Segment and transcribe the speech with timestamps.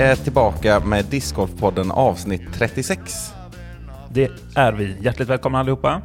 [0.00, 3.32] är tillbaka med Discgolfpodden avsnitt 36.
[4.10, 4.96] Det är vi.
[5.00, 6.02] Hjärtligt välkomna allihopa.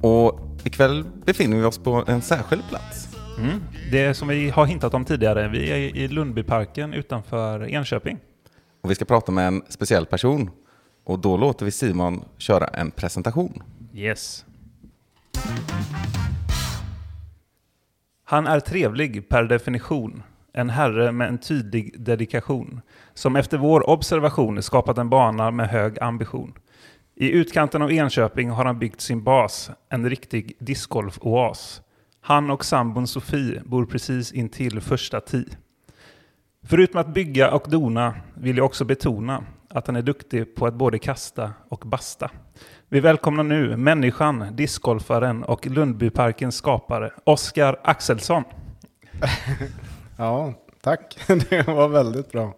[0.00, 3.08] Och ikväll befinner vi oss på en särskild plats.
[3.38, 3.60] Mm.
[3.90, 8.18] Det som vi har hintat om tidigare, vi är i Lundbyparken utanför Enköping.
[8.80, 10.50] Och vi ska prata med en speciell person.
[11.04, 13.62] Och då låter vi Simon köra en presentation.
[13.94, 14.44] Yes.
[18.24, 20.22] Han är trevlig per definition.
[20.56, 22.80] En herre med en tydlig dedikation.
[23.14, 26.54] Som efter vår observation skapat en bana med hög ambition.
[27.16, 31.80] I utkanten av Enköping har han byggt sin bas, en riktig discgolf-oas.
[32.20, 35.44] Han och sambon Sofie bor precis intill första tee.
[36.62, 40.74] Förutom att bygga och dona vill jag också betona att han är duktig på att
[40.74, 42.30] både kasta och basta.
[42.88, 48.44] Vi välkomnar nu människan, discgolfaren och Lundbyparkens skapare, Oskar Axelsson.
[50.16, 51.18] Ja, tack.
[51.50, 52.54] Det var väldigt bra.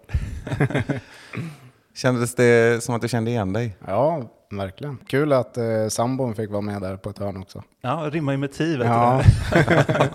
[1.95, 3.77] Kändes det som att du kände igen dig?
[3.87, 4.99] Ja, verkligen.
[5.07, 7.63] Kul att eh, sambon fick vara med där på ett hörn också.
[7.81, 9.23] Ja, rimmar ju med vet Ja,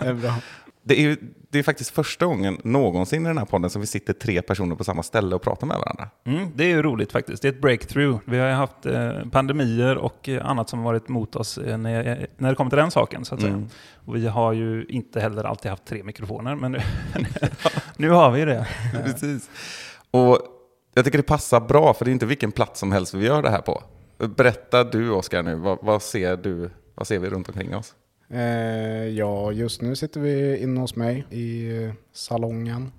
[0.00, 0.34] det är bra.
[0.84, 1.16] Det är,
[1.50, 4.76] det är faktiskt första gången någonsin i den här podden som vi sitter tre personer
[4.76, 6.08] på samma ställe och pratar med varandra.
[6.24, 7.42] Mm, det är ju roligt faktiskt.
[7.42, 8.20] Det är ett breakthrough.
[8.24, 12.26] Vi har ju haft eh, pandemier och eh, annat som varit mot oss eh, när,
[12.36, 13.24] när det kommer till den saken.
[13.24, 13.52] Så att säga.
[13.52, 13.68] Mm.
[14.04, 16.80] Och vi har ju inte heller alltid haft tre mikrofoner, men nu,
[17.96, 18.66] nu har vi det.
[19.04, 19.50] Precis.
[20.10, 20.38] Och
[20.94, 23.42] jag tycker det passar bra, för det är inte vilken plats som helst vi gör
[23.42, 23.82] det här på.
[24.18, 25.54] Berätta du, Oskar, nu.
[25.54, 26.70] Vad, vad ser du?
[26.94, 27.94] Vad ser vi runt omkring oss?
[28.32, 32.92] Eh, ja, just nu sitter vi inne hos mig i eh, salongen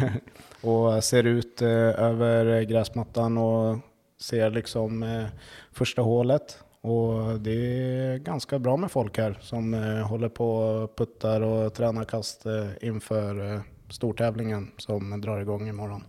[0.60, 1.68] och ser ut eh,
[2.02, 3.78] över gräsmattan och
[4.20, 5.24] ser liksom eh,
[5.72, 6.58] första hålet.
[6.80, 11.74] Och det är ganska bra med folk här som eh, håller på och puttar och
[11.74, 16.04] tränar kast eh, inför eh, stortävlingen som drar igång imorgon.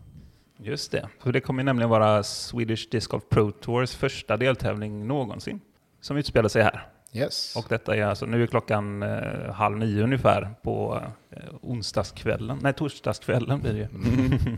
[0.57, 1.09] Just det.
[1.19, 5.61] För det kommer nämligen vara Swedish Disc Golf Pro Tours första deltävling någonsin
[6.01, 6.92] som utspelar sig här.
[7.13, 7.55] Yes.
[7.55, 11.01] Och detta är alltså, nu är klockan eh, halv nio ungefär på
[11.31, 13.87] eh, onsdagskvällen, nej torsdagskvällen blir det ju.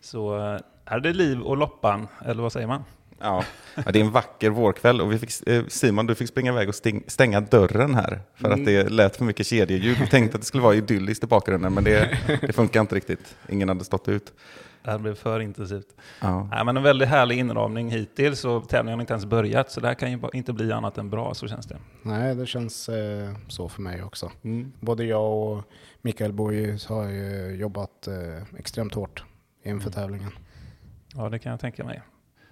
[0.00, 2.84] Så eh, är det liv och loppan, eller vad säger man?
[3.20, 6.68] Ja, det är en vacker vårkväll och vi fick, eh, Simon, du fick springa iväg
[6.68, 9.98] och stäng, stänga dörren här för att det lät för mycket kedjeljud.
[9.98, 13.36] Vi tänkte att det skulle vara idylliskt i bakgrunden, men det, det funkar inte riktigt.
[13.48, 14.32] Ingen hade stått ut.
[14.82, 15.96] Det här blev för intensivt.
[16.20, 16.48] Ja.
[16.50, 19.86] Nej, men en väldigt härlig inramning hittills och tävlingen har inte ens börjat, så det
[19.86, 21.76] här kan ju inte bli annat än bra, så känns det.
[22.02, 24.30] Nej, det känns eh, så för mig också.
[24.80, 25.62] Både jag och
[26.02, 29.24] Mikael Bojus har ju jobbat eh, extremt hårt
[29.64, 30.30] inför tävlingen.
[31.14, 32.02] Ja, det kan jag tänka mig.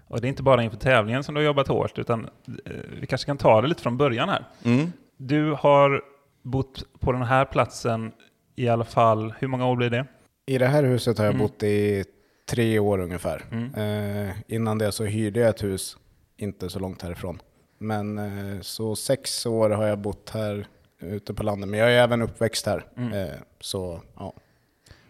[0.08, 2.24] Och det är inte bara inför tävlingen som du har jobbat hårt, utan
[2.64, 4.44] eh, vi kanske kan ta det lite från början här.
[4.64, 4.92] Mm.
[5.16, 6.02] Du har
[6.42, 8.12] bott på den här platsen
[8.56, 10.06] i alla fall, hur många år blir det?
[10.46, 11.46] I det här huset har jag Mm.
[11.46, 12.04] bott i
[12.46, 13.44] tre år ungefär.
[13.50, 13.74] Mm.
[13.74, 15.96] Eh, innan det så hyrde jag ett hus
[16.36, 17.42] inte så långt härifrån.
[17.78, 20.66] Men eh, så sex år har jag bott här
[20.98, 21.68] ute på landet.
[21.68, 22.86] Men jag är även uppväxt här.
[22.96, 23.12] Mm.
[23.12, 24.32] Eh, så ja,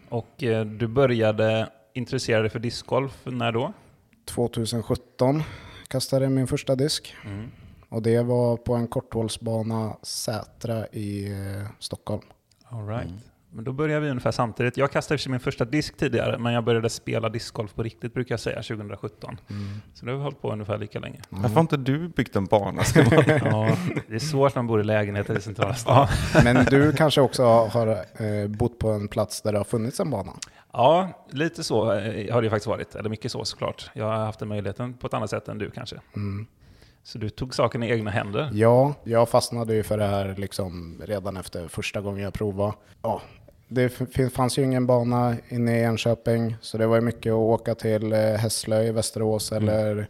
[0.08, 3.72] Och eh, du började intressera dig för discgolf när då?
[4.24, 5.42] 2017
[5.88, 7.14] kastade jag min första disk.
[7.88, 12.22] Och det var på en korthålsbana Sätra i eh, Stockholm.
[12.64, 13.10] All right.
[13.56, 14.76] Men då började vi ungefär samtidigt.
[14.76, 18.14] Jag kastade för sig min första disk tidigare, men jag började spela discgolf på riktigt
[18.14, 19.40] brukar jag säga, 2017.
[19.94, 21.20] Så det har vi hållit på ungefär lika länge.
[21.28, 22.82] Varför har inte du byggt en bana?
[23.44, 23.76] Ja,
[24.08, 26.06] det är svårt när man bor i lägenheter i centrala stan.
[26.44, 30.10] Men du kanske också har eh, bott på en plats där det har funnits en
[30.10, 30.32] bana?
[30.72, 32.94] Ja, lite så eh, har det faktiskt varit.
[32.94, 33.90] Eller mycket så såklart.
[33.94, 35.96] Jag har haft den möjligheten på ett annat sätt än du kanske.
[37.02, 38.50] Så du tog saken i egna händer.
[38.52, 42.72] Ja, jag fastnade ju för det här liksom redan efter första gången jag provade.
[43.02, 43.22] Ja,
[43.68, 43.88] det
[44.32, 48.12] fanns ju ingen bana inne i Enköping, så det var ju mycket att åka till
[48.12, 50.08] eh, Hässlö i Västerås eller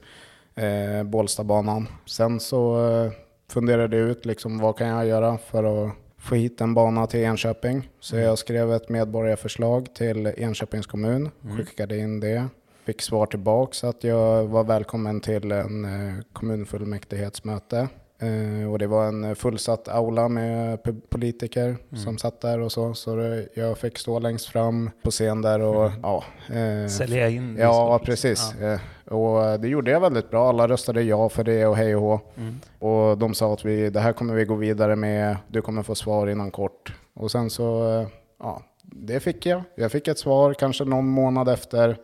[0.55, 1.89] eh, Bålstabanan.
[2.07, 3.13] Sen så eh,
[3.49, 7.21] funderade jag ut liksom, vad kan jag göra för att få hit en bana till
[7.21, 7.91] Enköping.
[8.01, 12.49] Så jag skrev ett medborgarförslag till Enköpings kommun, skickade in det.
[12.85, 17.89] Fick svar tillbaks att jag var välkommen till en eh, kommunfullmäktighetsmöte.
[18.19, 20.79] Eh, och det var en fullsatt aula med
[21.09, 22.95] politiker som satt där och så.
[22.95, 26.25] Så jag fick stå längst fram på scen där och ja.
[26.55, 28.03] eh, Sälja in Ja, discgolf.
[28.03, 28.55] precis.
[28.61, 28.67] Ja.
[28.73, 28.81] Eh,
[29.15, 30.49] Och det gjorde jag väldigt bra.
[30.49, 32.21] Alla röstade ja för det och hej och hå.
[32.37, 32.55] Mm.
[32.79, 35.95] Och de sa att vi, det här kommer vi gå vidare med, du kommer få
[35.95, 36.93] svar inom kort.
[37.15, 38.09] Och sen så, eh,
[38.41, 39.63] ja, det fick jag.
[39.75, 41.97] Jag fick ett svar kanske någon månad efter.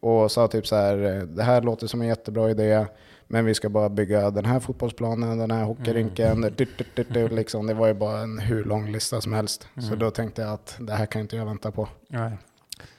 [0.00, 2.86] och sa typ så här, det här låter som en jättebra idé,
[3.32, 6.54] men vi ska bara bygga den här fotbollsplanen, den här hockeyrinken, Mm.
[6.56, 7.66] dyrt, liksom.
[7.66, 9.68] det var ju bara en hur lång lista som helst.
[9.74, 9.98] Så Mm.
[9.98, 11.88] då tänkte jag att det här kan inte jag vänta på.
[12.08, 12.30] Nej.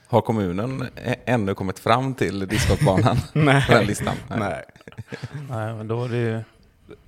[0.06, 0.84] Har kommunen
[1.24, 3.16] ännu kommit fram till discgolfbanan
[3.66, 4.14] på den listan?
[4.28, 4.64] Nej.
[5.50, 6.40] Nej, men då är det ju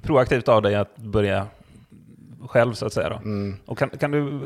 [0.03, 1.47] proaktivt av dig att börja
[2.47, 3.09] själv så att säga.
[3.09, 3.17] Då.
[3.17, 3.57] Mm.
[3.67, 4.41] Och kan, kan du,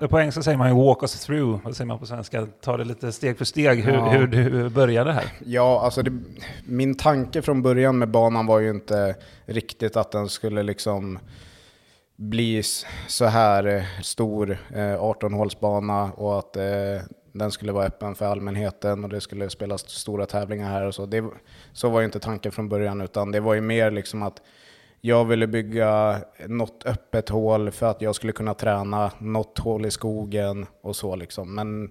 [0.00, 2.46] på, på engelska säger man ju walk us through, vad säger man på svenska?
[2.60, 4.08] Ta det lite steg för steg, hur, Ja.
[4.10, 5.24] hur du började här.
[5.44, 6.12] Ja, alltså det,
[6.64, 9.16] min tanke från början med banan var ju inte
[9.46, 11.18] riktigt att den skulle liksom
[12.16, 12.62] bli
[13.08, 16.64] så här eh, stor, eh, 18-hålsbana och att eh,
[17.32, 21.06] den skulle vara öppen för allmänheten och det skulle spelas stora tävlingar här och så.
[21.06, 21.24] Det,
[21.72, 24.42] så var ju inte tanken från början utan det var ju mer liksom att
[25.00, 29.90] jag ville bygga något öppet hål för att jag skulle kunna träna, något hål i
[29.90, 31.54] skogen och så liksom.
[31.54, 31.90] Men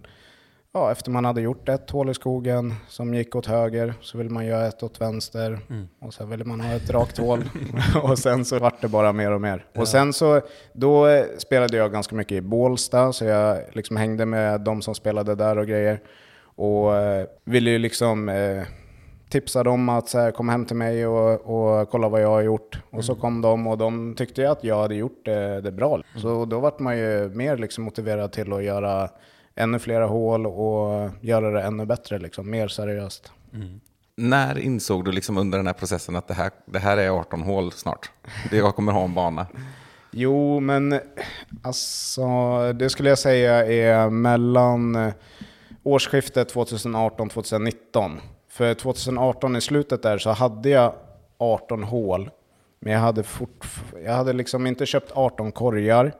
[0.73, 4.29] ja, efter man hade gjort ett hål i skogen som gick åt höger så ville
[4.29, 5.59] man göra ett åt vänster.
[5.99, 7.43] Och sen ville man ha ett rakt hål.
[8.03, 9.65] Och sen så vart det bara mer och mer.
[9.75, 10.41] Och sen så,
[10.73, 15.35] då spelade jag ganska mycket i Bålsta så jag liksom hängde med de som spelade
[15.35, 15.99] där och grejer.
[16.55, 18.63] Och eh, ville ju liksom eh,
[19.29, 22.41] tipsa dem att så här, kom hem till mig och, och kolla vad jag har
[22.41, 22.79] gjort.
[22.89, 26.01] Och så kom de och de tyckte att jag hade gjort det, det bra.
[26.15, 29.09] Så då vart man ju mer liksom motiverad till att göra
[29.55, 33.31] ännu flera hål och göra det ännu bättre, liksom, mer seriöst.
[34.15, 37.41] När insåg du liksom under den här processen att det här, det här är 18
[37.41, 38.11] hål snart?
[38.51, 39.47] Det jag kommer ha en bana.
[40.11, 40.99] Jo, men
[41.61, 42.23] alltså
[42.73, 45.11] det skulle jag säga är mellan
[45.83, 48.17] årsskiftet 2018-2019.
[48.57, 50.93] För 2018 i slutet där så hade jag
[51.37, 52.29] 18 hål,
[52.79, 53.65] men jag hade, fort,
[54.03, 56.13] jag hade liksom inte köpt 18 korgar.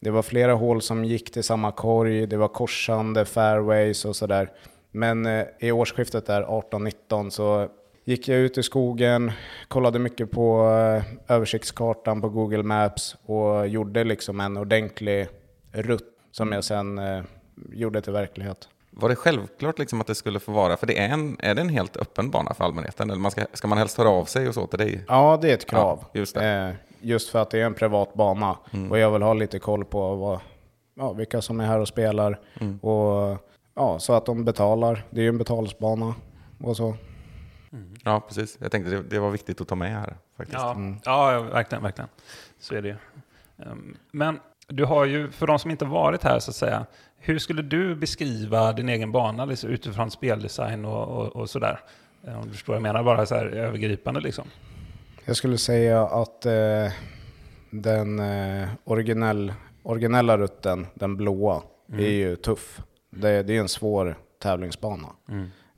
[0.00, 4.50] Det var flera hål som gick till samma korg, det var korsande fairways och sådär.
[4.90, 7.68] Men eh, i årsskiftet där 18-19 så
[8.04, 9.32] gick jag ut i skogen,
[9.68, 15.28] kollade mycket på eh, översiktskartan på Google Maps och gjorde liksom en ordentlig
[15.72, 17.22] rutt som jag sen eh,
[17.72, 18.68] gjorde till verklighet.
[18.98, 21.60] Var det självklart liksom att det skulle få vara, för det är, en, är det
[21.60, 23.10] en helt öppen bana för allmänheten?
[23.10, 25.04] Eller man ska, ska man helst höra av sig och så till dig?
[25.08, 25.98] Ja, det är ett krav.
[26.02, 26.40] Ja, just det.
[26.40, 26.70] Mm.
[26.70, 28.58] Eh, just för att det är en privat bana
[28.90, 30.40] och jag vill ha lite koll på vad,
[30.94, 32.40] ja, vilka som är här och spelar.
[32.60, 32.78] Mm.
[32.78, 33.38] Och
[33.74, 35.04] ja, så att de betalar.
[35.10, 36.14] Det är ju en betalsbana
[36.60, 36.96] och så.
[38.04, 38.58] Ja, precis.
[38.60, 40.58] Jag tänkte det, det var viktigt att ta med här faktiskt.
[40.60, 42.08] Ja, ja, ja, verkligen, verkligen.
[42.60, 42.96] Så är det ju.
[43.58, 46.86] Ehm, Men du har ju, för de som inte varit här så att säga,
[47.18, 51.80] hur skulle du beskriva din egen bana liksom, utifrån speldesign och, och, och sådär?
[52.26, 54.44] Eh, Om du förstår vad jag menar, bara så här övergripande liksom.
[55.24, 56.92] Jag skulle säga att eh,
[57.70, 59.52] den eh, originell,
[59.82, 62.80] originella rutten, den blåa, är ju tuff.
[63.10, 65.08] Det, det är en svår tävlingsbana.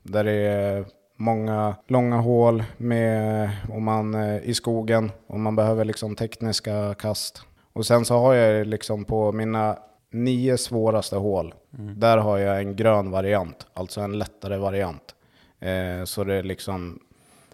[0.03, 0.85] Där det är
[1.17, 7.43] många långa hål med, om man, eh, i skogen och man behöver liksom tekniska kast.
[7.79, 9.77] Och sen så har jag liksom på mina
[10.11, 11.53] nio svåraste hål,
[11.95, 15.15] där har jag en grön variant, alltså en lättare variant.
[15.59, 16.99] Eh, så det liksom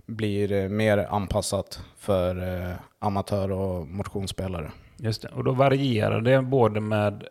[0.05, 4.71] blir eh, mer anpassat för eh, amatör och motionsspelare.
[4.97, 5.27] Just det.
[5.27, 7.27] Och då varierar det både med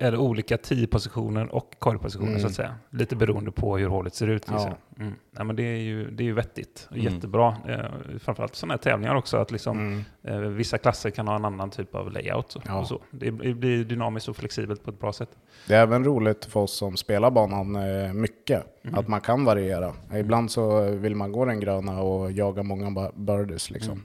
[0.00, 2.74] eller olika tee-positioner och korgpositioner så att säga.
[2.90, 4.50] Lite beroende på hur hålet ser ut.
[4.50, 4.72] Liksom.
[4.98, 5.12] Mm.
[5.36, 7.56] Ja, men det, är ju, det är ju vettigt och jättebra.
[7.68, 9.36] Eh, framförallt sådana här tävlingar också.
[9.36, 12.54] Att liksom, eh, vissa klasser kan ha en annan typ av layout.
[12.54, 12.78] Och, Ja.
[12.80, 13.00] och så.
[13.10, 15.30] Det det blir dynamiskt och flexibelt på ett bra sätt.
[15.66, 19.92] Det är även roligt för oss som spelar banan eh, mycket, att man kan variera.
[20.14, 23.70] Ibland så vill man gå den gröna och jaga många birdies.
[23.70, 24.02] Liksom.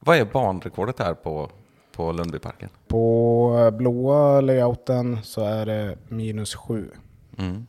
[0.00, 1.50] Vad är banrekordet här på,
[1.96, 2.68] på Lundbyparken?
[2.88, 6.90] På eh, blåa layouten så är det minus sju.
[7.38, 7.66] Mm.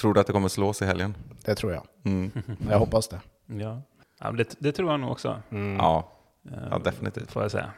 [0.00, 1.16] Tror du att det kommer slås i helgen?
[1.44, 1.86] Det tror jag.
[2.04, 2.30] Mm.
[2.70, 3.20] Jag hoppas det.
[3.46, 3.82] Ja.
[4.20, 5.42] Ja, det, det tror jag nog också.
[5.78, 6.08] Ja.
[6.50, 7.32] eh, ja, definitivt.
[7.32, 7.70] Får jag säga.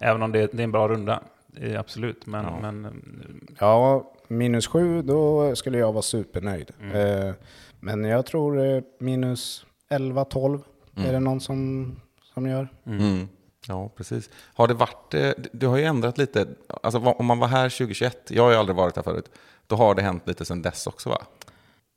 [0.00, 1.22] Även om det, det är en bra runda.
[1.78, 2.26] Absolut.
[2.26, 2.58] Men, Ja.
[2.60, 2.90] men eh,
[3.58, 6.70] Ja, minus sju, då skulle jag vara supernöjd.
[6.94, 7.32] Eh,
[7.80, 10.60] men jag tror minus 11-12
[10.96, 11.92] är det någon som,
[12.34, 12.68] som gör.
[12.86, 13.28] Mm.
[13.68, 14.30] Ja, precis.
[14.54, 16.46] Har det varit, eh, du har ju ändrat lite,
[16.82, 19.30] alltså om man var här 2021, jag har ju aldrig varit här förut,
[19.66, 21.22] då har det hänt lite sedan dess också va?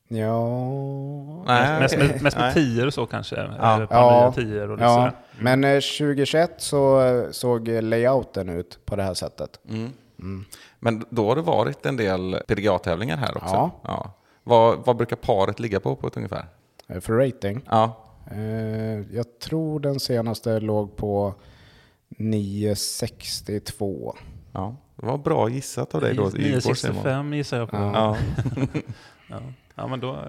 [0.10, 2.08] Ja, Nej, mest, okej.
[2.08, 3.36] mest, mest med tior och så kanske.
[3.36, 3.80] Ja.
[3.80, 3.88] Ja.
[3.90, 4.34] Ja.
[4.36, 5.12] tior och ja.
[5.40, 9.60] men eh, 2021 så eh, såg layouten ut på det här sättet.
[9.70, 10.46] Mm.
[10.80, 13.72] Men då har det varit en del PDGA-tävlingar här också?
[13.84, 14.12] Ja.
[14.44, 16.46] Vad, vad brukar paret ligga på på ett ungefär?
[16.88, 17.62] Eh, För rating.
[17.70, 18.04] Ja,
[19.12, 21.34] jag tror den senaste låg på
[22.18, 24.16] 962.
[24.52, 24.76] ja.
[24.96, 26.22] det var bra gissat av dig då.
[26.22, 26.96] i Göteborg, Simon.
[26.96, 27.78] 965 gissar jag på.
[27.78, 28.18] Ja.
[29.30, 29.40] Ja.
[29.76, 30.20] Ja, men då, eh,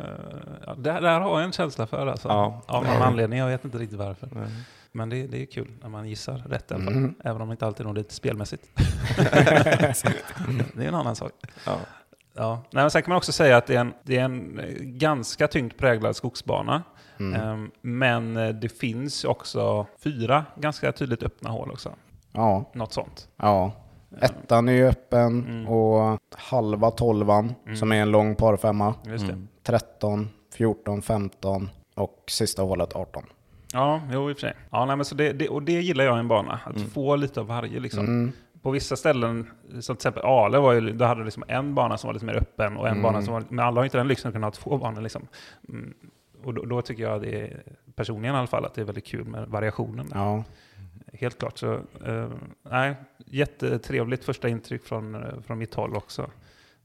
[0.66, 2.28] ja, där, där har jag en känsla för alltså.
[2.28, 2.62] Ja.
[2.66, 4.28] Av någon anledning, jag vet inte riktigt varför.
[4.32, 4.48] Nej.
[4.92, 6.92] Men det, det är kul när man gissar rätt i alla fall.
[6.92, 7.14] Mm.
[7.24, 8.68] Även om det inte alltid är något spelmässigt.
[10.74, 11.32] det är en annan sak.
[11.66, 11.78] Ja.
[12.38, 12.62] Ja.
[12.70, 14.66] Nej, men sen kan man också säga att det är en, det är en eh,
[14.80, 16.82] ganska tungt präglad skogsbana.
[17.20, 17.40] Mm.
[17.40, 21.92] Ehm, Men eh, det finns också fyra ganska tydligt öppna hål också.
[22.32, 23.28] Ja, Något sånt.
[23.36, 23.72] ja.
[24.20, 25.68] Ettan är ju öppen Mm.
[25.68, 28.94] och halva tolvan som är en lång parfemma.
[29.06, 29.32] Just det.
[29.32, 29.48] Mm.
[29.62, 33.24] 13, 14, 15 och sista hålet 18.
[33.72, 34.54] Ja, jo i och för sig.
[34.70, 36.60] Ja, nej, men så det, det, och det gillar jag i en bana.
[36.64, 36.90] Att Mm.
[36.90, 38.32] få lite av varje liksom.
[38.68, 42.08] På vissa ställen, som till exempel Ale, var ju, då hade liksom en bana som
[42.08, 43.02] var lite mer öppen och en Mm.
[43.02, 45.00] bana som var Men alla har inte den lyxen att kunna ha två banor.
[45.00, 45.26] Liksom.
[45.68, 45.94] Mm.
[46.44, 47.62] Och då, då tycker jag, det är,
[47.94, 50.10] personligen i alla fall, att det är väldigt kul med variationen.
[50.14, 50.44] Ja.
[51.12, 51.58] Helt klart.
[51.58, 51.72] Så,
[52.06, 52.28] eh,
[52.70, 52.94] nej,
[53.26, 56.30] jättetrevligt första intryck från, eh, från mitt håll också.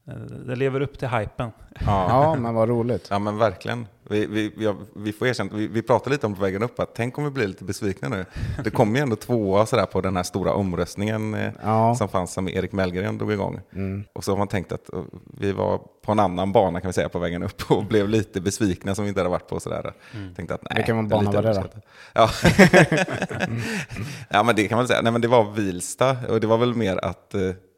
[0.08, 0.14] Eh,
[0.46, 1.50] det lever upp till hypen.
[1.86, 2.06] Ja.
[2.08, 3.06] ja, men vad roligt.
[3.10, 3.86] Ja men verkligen.
[4.10, 6.80] Vi, vi, vi, har- vi får erkänna, vi, vi pratade lite om på vägen upp
[6.80, 8.24] att tänk om vi blir lite besvikna nu.
[8.64, 11.94] Det kom ju ändå tvåa sådär på den här stora omröstningen eh, Ja.
[11.94, 13.60] som fanns som Erik Mellgren drog igång.
[13.74, 14.04] Mm.
[14.12, 15.02] Och så har man tänkt att eh,
[15.38, 18.40] vi var på en annan bana kan vi säga på vägen upp och blev lite
[18.40, 19.92] besvikna som vi inte hade varit på sådär.
[20.36, 20.76] Tänkte att nej.
[20.76, 21.64] Vilken det är bana var det då?
[22.14, 22.28] Ja.
[24.28, 25.02] ja men det kan man säga.
[25.02, 27.34] Nej men det var Vilsta och det var väl mer att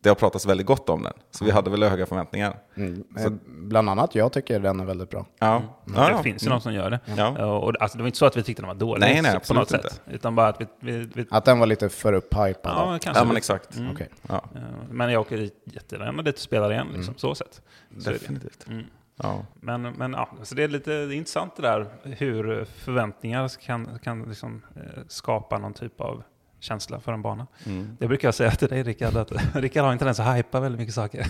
[0.07, 1.13] det har pratats väldigt gott om den.
[1.31, 2.59] Så vi hade väl höga förväntningar.
[2.75, 3.05] Mm.
[3.19, 5.27] Eh, Bland annat jag tycker den är väldigt bra.
[5.39, 5.63] Ja.
[5.85, 6.23] ja, det ja.
[6.23, 7.01] finns ju någon som gör det.
[7.17, 7.47] Ja.
[7.47, 9.55] Och, alltså, det var inte så att vi tyckte den var dålig Nej, nej, på
[9.55, 10.03] något sätt.
[10.11, 10.67] Utan bara att vi...
[10.81, 12.59] vi, vi Att den var lite för upphypad.
[12.65, 13.23] ja, kanske.
[13.23, 13.77] Ja men exakt.
[13.77, 13.97] Mm.
[14.29, 14.61] Ja, Eh,
[14.91, 17.63] Men jag åker dit jättegärna dit och spelar igen, liksom, så sätt.
[17.99, 18.19] Så är det.
[18.19, 18.67] definitivt.
[18.69, 18.85] Mm.
[19.23, 19.45] Ja.
[19.61, 23.99] Men, men ja, så det är lite det är intressant det där hur förväntningar kan,
[23.99, 26.23] kan liksom, eh, skapa någon typ av
[26.67, 27.47] känsla för en bana.
[27.67, 27.97] Mm.
[28.01, 30.79] Det brukar jag säga till dig Rickard, att Rickard har en tendens att hypa väldigt
[30.79, 31.27] mycket saker.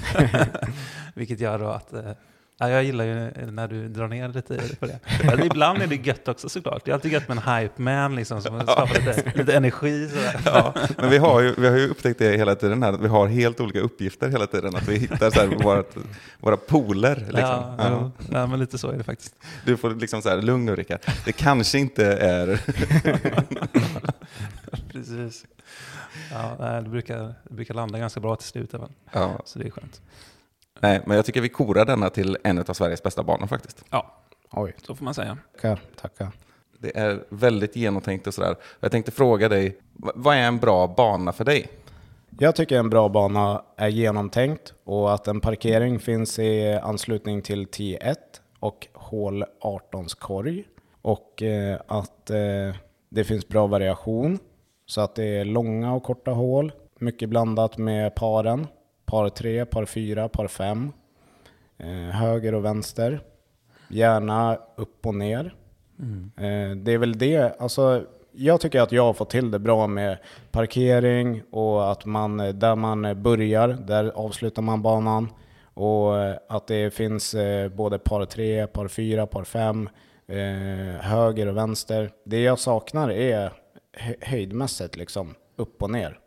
[1.15, 2.11] Vilket gör att eh,
[2.59, 3.15] ja, jag gillar ju
[3.51, 4.99] när du drar ner lite på det.
[5.25, 6.85] Men ibland är det gött också såklart.
[6.85, 10.09] Det är alltid gött med en hype man liksom, som skapar lite, lite energi.
[10.09, 10.41] Sådär.
[10.45, 13.09] Ja, men vi har, ju, vi har ju upptäckt det hela tiden här, att vi
[13.09, 14.77] har helt olika uppgifter hela tiden.
[14.77, 15.97] Att vi hittar så här vårat,
[16.41, 17.17] våra poler.
[17.17, 17.41] Liksom.
[17.41, 18.11] Ja, Ja.
[18.33, 18.47] ja.
[18.47, 19.35] men lite så är det faktiskt.
[19.65, 21.01] Du får liksom så här, lugn nu Rickard.
[21.25, 22.61] Det kanske inte är...
[24.93, 25.45] Precis.
[26.33, 28.75] Ja, det, brukar, det brukar landa ganska bra till slut.
[28.75, 28.89] även.
[29.13, 29.41] Ja.
[29.45, 30.01] Så det är skönt.
[30.81, 33.85] Nej, men jag tycker vi korar denna till en av Sveriges bästa banor faktiskt.
[33.91, 35.39] Ja, Oj, så får man säga.
[35.55, 36.29] tackar, tackar.
[36.79, 38.57] Det är väldigt genomtänkt och sådär.
[38.81, 41.69] Jag tänkte fråga dig, vad är en bra bana för dig?
[42.39, 47.67] Jag tycker en bra bana är genomtänkt och att en parkering finns i anslutning till
[47.67, 48.17] T1
[48.61, 50.65] och hål 18s korg.
[51.03, 52.77] Och eh, att eh,
[53.09, 54.39] det finns bra variation
[54.87, 56.73] så att det är långa och korta hål.
[56.99, 58.67] Mycket blandat med paren.
[59.07, 60.93] Par 3, par 4, par 5.
[61.79, 63.21] Eh, höger och vänster.
[63.89, 65.55] Gärna upp och ner.
[66.37, 69.87] Eh, det är väl det, alltså jag tycker att jag har fått till det bra
[69.87, 70.19] med
[70.51, 75.29] parkering och att man, eh, där man börjar, där avslutar man banan.
[75.75, 79.89] Och eh, att det finns eh, både par 3, par 4, par 5,
[80.27, 80.37] eh,
[81.01, 82.11] höger och vänster.
[82.25, 83.53] Det jag saknar är
[83.93, 86.19] hö- höjdmässigt liksom, upp och ner.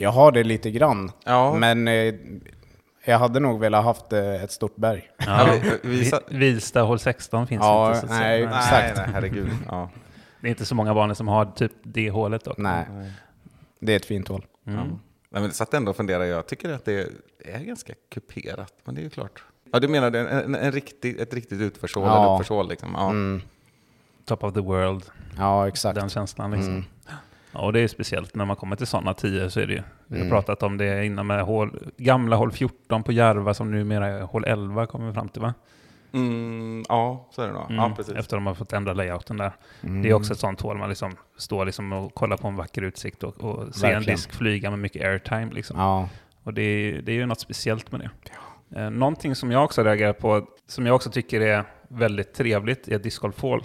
[0.00, 1.54] Jag har det lite grann, Ja.
[1.54, 2.14] men eh,
[3.04, 5.10] jag hade nog velat haft eh, ett stort berg.
[5.26, 5.48] Ja,
[5.82, 8.00] vi- Vilsta hål 16 finns Ja, inte.
[8.00, 8.48] Så nej, säga.
[8.48, 8.72] Men exakt.
[8.72, 9.50] Nej, nej, herregud.
[9.68, 9.90] Ja.
[10.40, 12.58] Det är inte så många banor som har typ det hålet dock.
[12.58, 12.86] Nej,
[13.80, 14.46] det är ett fint hål.
[14.66, 14.78] Mm.
[14.78, 14.84] Ja.
[15.30, 17.08] Nej, men satt ändå och funderade, jag tycker att det
[17.44, 19.44] är ganska kuperat, men det är ju klart.
[19.72, 22.22] Ja, du menar en, en, en riktig, ett riktigt utförshål Ja.
[22.22, 22.90] eller uppförshål liksom?
[22.94, 23.10] Ja.
[23.10, 23.42] Mm.
[24.24, 25.04] Top of the world,
[25.38, 25.94] Ja, exakt.
[26.00, 26.72] den känslan liksom.
[26.72, 26.84] Mm.
[27.52, 29.82] Ja, och det är speciellt när man kommer till sådana tider så är det ju.
[30.06, 30.30] Vi har Mm.
[30.30, 34.44] pratat om det innan med hål, gamla hål 14 på Järva som numera är hål
[34.44, 35.54] 11 kommer vi fram till va?
[36.12, 37.62] Mm, ja, så är det nog.
[37.68, 38.14] Ja, Mm, precis.
[38.14, 39.52] Efter de har fått ändra layouten där.
[39.82, 40.02] Mm.
[40.02, 42.82] Det är också ett sånt hål man liksom står liksom och kollar på en vacker
[42.82, 45.48] utsikt och, och ser en disk flyga med mycket airtime.
[45.52, 45.78] Liksom.
[45.78, 46.08] Ja,
[46.42, 48.10] Och det är, det är ju något speciellt med det.
[48.80, 52.94] Eh, någonting som jag också reagerar på, som jag också tycker är väldigt trevligt i
[52.94, 53.64] ett discgolfhål,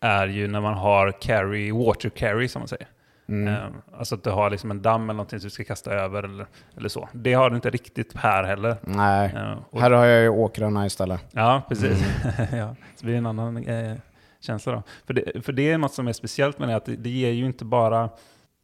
[0.00, 2.86] är ju när man har carry, water carry som man säger.
[3.28, 3.54] Mm.
[3.54, 6.22] Eh, alltså att du har liksom en damm eller någonting som du ska kasta över
[6.22, 7.08] eller, eller så.
[7.12, 8.76] Det har du inte riktigt här heller.
[8.82, 9.32] nej.
[9.36, 11.20] Eh, och, Här har jag ju åkrarna istället.
[11.32, 12.04] Ja, precis.
[12.52, 13.96] ja, så blir det en annan eh,
[14.40, 14.82] känsla då.
[15.06, 17.30] För det, för det är något som är speciellt med det, att det, det ger
[17.30, 18.10] ju inte bara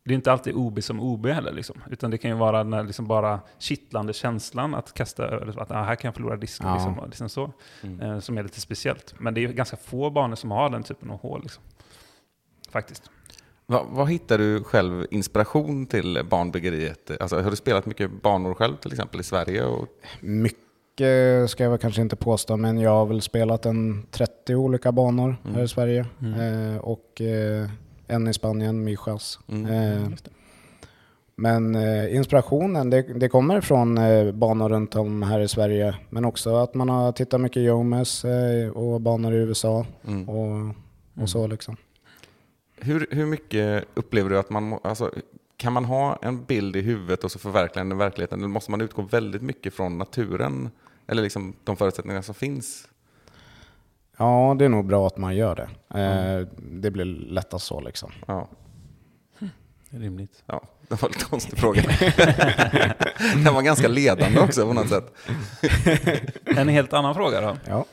[0.04, 1.82] det är inte alltid OB som OB heller, liksom.
[1.90, 5.70] utan det kan ju vara den här liksom bara kittlande känslan att kasta över, att
[5.70, 6.74] ah, här kan jag förlora disken, Ja.
[6.74, 7.52] liksom, liksom så,
[7.82, 8.00] Mm.
[8.00, 9.14] eh, som är lite speciellt.
[9.18, 11.42] Men det är ju ganska få banor som har den typen av hål.
[11.42, 11.62] Liksom.
[12.70, 13.10] Faktiskt.
[13.70, 17.10] Vad, vad hittar du själv inspiration till barnbyggeriet?
[17.20, 19.64] Alltså, har du spelat mycket banor själv till exempel i Sverige?
[19.64, 19.86] Och,
[20.20, 24.92] Mycket ska jag väl kanske inte påstå, men jag har väl spelat en 30 olika
[24.92, 25.56] banor Mm.
[25.56, 26.06] här i Sverige.
[26.22, 26.72] Mm.
[26.74, 27.70] Eh, och eh,
[28.06, 29.38] en i Spanien, Mijas.
[29.48, 29.66] Mm.
[30.02, 30.08] Eh,
[31.36, 35.94] men eh, inspirationen, det, det kommer från eh, banor runt om här i Sverige.
[36.08, 40.28] Men också att man har tittat mycket Jomes eh, och banor i USA Mm.
[40.28, 40.74] och,
[41.22, 41.76] och så liksom.
[42.80, 45.10] Hur, hur mycket upplever du att man, alltså,
[45.56, 48.38] kan man ha en bild i huvudet och så förverkliga den i verkligheten?
[48.38, 50.70] Eller måste man utgå väldigt mycket från naturen?
[51.06, 52.88] Eller liksom de förutsättningar som finns?
[54.18, 55.98] Ja, det är nog bra att man gör det.
[56.00, 58.12] Eh, Det blir lättast så liksom.
[58.26, 58.48] Ja,
[59.92, 60.42] Rimligt.
[60.46, 60.62] ja.
[60.88, 61.82] det var en lite konstig fråga.
[63.44, 65.12] den var ganska ledande också på något sätt.
[66.56, 67.56] En helt annan fråga då.
[67.66, 67.84] Ja.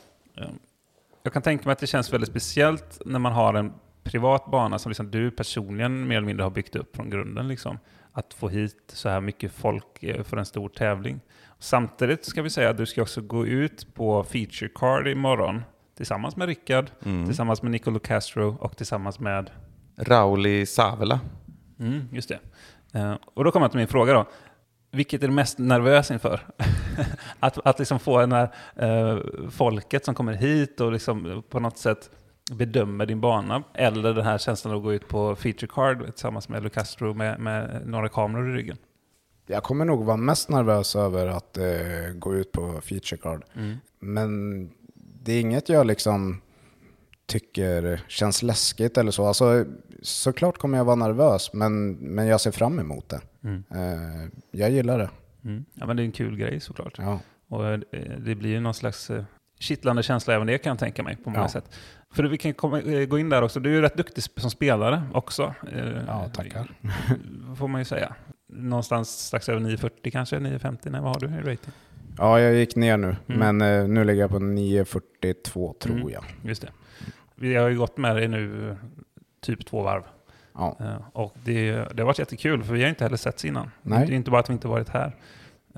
[1.22, 3.72] Jag kan tänka mig att det känns väldigt speciellt när man har en
[4.08, 7.48] privat bana som liksom du personligen mer eller mindre har byggt upp från grunden.
[7.48, 7.78] Liksom.
[8.12, 11.20] Att få hit så här mycket folk eh, för en stor tävling.
[11.58, 15.62] Samtidigt ska vi säga att du ska också gå ut på Feature Card imorgon
[15.96, 17.26] tillsammans med Rickard, Mm.
[17.26, 19.50] tillsammans med Nicolo Castro och tillsammans med...
[19.96, 21.20] Rauli Savela.
[21.78, 22.38] Mm, just det.
[22.98, 24.26] Eh, och då kommer jag till min fråga då.
[24.90, 26.40] Vilket är du mest nervös inför?
[27.40, 29.18] att att liksom få den här eh,
[29.50, 32.10] folket som kommer hit och liksom på något sätt
[32.50, 33.62] bedömer din bana.
[33.74, 37.82] Eller den här känslan att gå ut på feature card tillsammans med Lucastro med, med
[37.86, 38.76] några kameror i ryggen.
[39.46, 41.64] Jag kommer nog vara mest nervös över att eh,
[42.14, 43.44] gå ut på feature card.
[43.54, 43.76] Mm.
[43.98, 46.40] Men det är inget jag liksom
[47.26, 49.26] tycker känns läskigt eller så.
[49.26, 49.64] Alltså,
[50.02, 53.20] såklart kommer jag vara nervös, men, men jag ser fram emot det.
[53.44, 53.64] Mm.
[53.70, 55.10] Eh, jag gillar det.
[55.44, 55.64] Mm.
[55.74, 56.94] Ja, men det är en kul grej såklart.
[56.98, 57.20] Ja.
[57.48, 57.80] Och eh,
[58.18, 59.24] det blir ju någon slags eh,
[59.58, 61.48] kittlande känsla även det kan jag tänka mig på många Ja.
[61.48, 61.74] sätt.
[62.14, 63.60] För vi kan komma, eh, gå in där också.
[63.60, 65.54] Du är ju rätt duktig som spelare också.
[65.72, 66.68] Eh, Ja, tackar.
[67.58, 68.14] Får man ju säga.
[68.52, 70.90] Någonstans strax över 940 kanske, 950.
[70.90, 71.72] Nej, vad har du i rating?
[72.18, 73.56] ja, jag gick ner nu, Mm.
[73.56, 76.08] men eh, nu ligger jag på 9.42 tror Mm.
[76.10, 76.24] jag.
[76.42, 76.68] Just det.
[77.34, 78.76] Vi har ju gått med dig nu
[79.40, 80.02] typ två varv.
[80.54, 80.76] Ja.
[81.12, 83.70] Och det, det har varit jättekul, för vi har inte heller setts innan.
[83.82, 84.06] Nej.
[84.06, 85.12] Det är inte bara att vi inte varit här.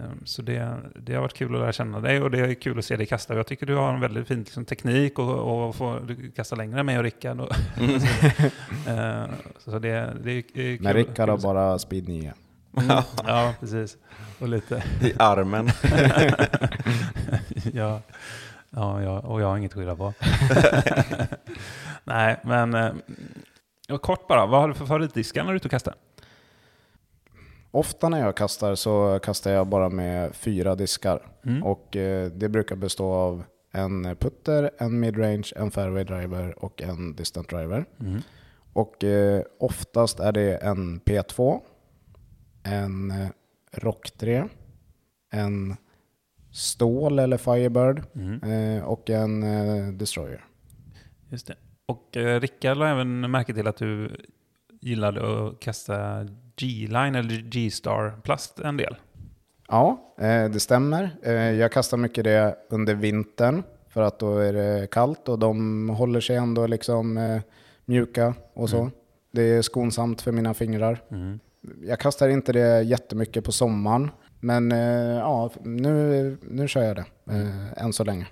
[0.00, 2.78] Eh, Så det, det har varit kul att lära känna dig och det är kul
[2.78, 3.34] att se dig kasta.
[3.36, 6.80] Jag tycker du har en väldigt fin liksom, teknik och, och får, du kastar längre
[6.80, 7.40] än mig och Rickard.
[7.40, 7.50] Och,
[8.88, 9.24] Eh,
[9.58, 10.78] så det, det är kul.
[10.80, 12.32] Men Rickard har bara speed 9.
[12.76, 13.96] Mm, ja, precis.
[14.38, 14.82] Och lite...
[15.02, 15.66] I armen.
[17.72, 18.00] ja,
[18.70, 20.14] ja, ja, och jag har inget att skylla på.
[22.04, 22.92] Nej, men eh,
[23.90, 24.46] och kort bara.
[24.46, 25.94] Vad har du för favoritdiskar när du är ute och kastar?
[27.70, 31.26] Ofta när jag kastar så kastar jag bara med fyra diskar.
[31.46, 31.62] Mm.
[31.62, 37.16] Och eh, det brukar bestå av en putter, en midrange, en fairway driver och en
[37.16, 37.85] distant driver.
[38.00, 38.20] Mm.
[38.72, 41.61] Och eh, oftast är det en P2,
[42.62, 43.28] en eh,
[43.72, 44.44] Rock 3,
[45.33, 45.76] en
[46.52, 48.42] Stål eller Firebird Mm.
[48.78, 50.44] eh, och en eh, Destroyer.
[51.28, 51.54] Just det.
[51.87, 54.16] Och eh, Rickard la även märke till att du
[54.80, 56.26] gillade att kasta
[56.61, 58.96] G-line eller G-star-plast en del.
[59.68, 61.11] Ja, eh, det stämmer.
[61.23, 65.88] Eh, jag kastar mycket det under vintern för att då är det kallt och de
[65.88, 67.40] håller sig ändå liksom eh,
[67.85, 68.81] mjuka och så.
[68.81, 68.90] Mm.
[69.33, 71.03] Det är skonsamt för mina fingrar.
[71.11, 71.40] Mm.
[71.83, 74.70] Jag kastar inte det jättemycket på sommaren, men
[75.16, 78.27] ja, nu, nu kör jag det eh, än så länge.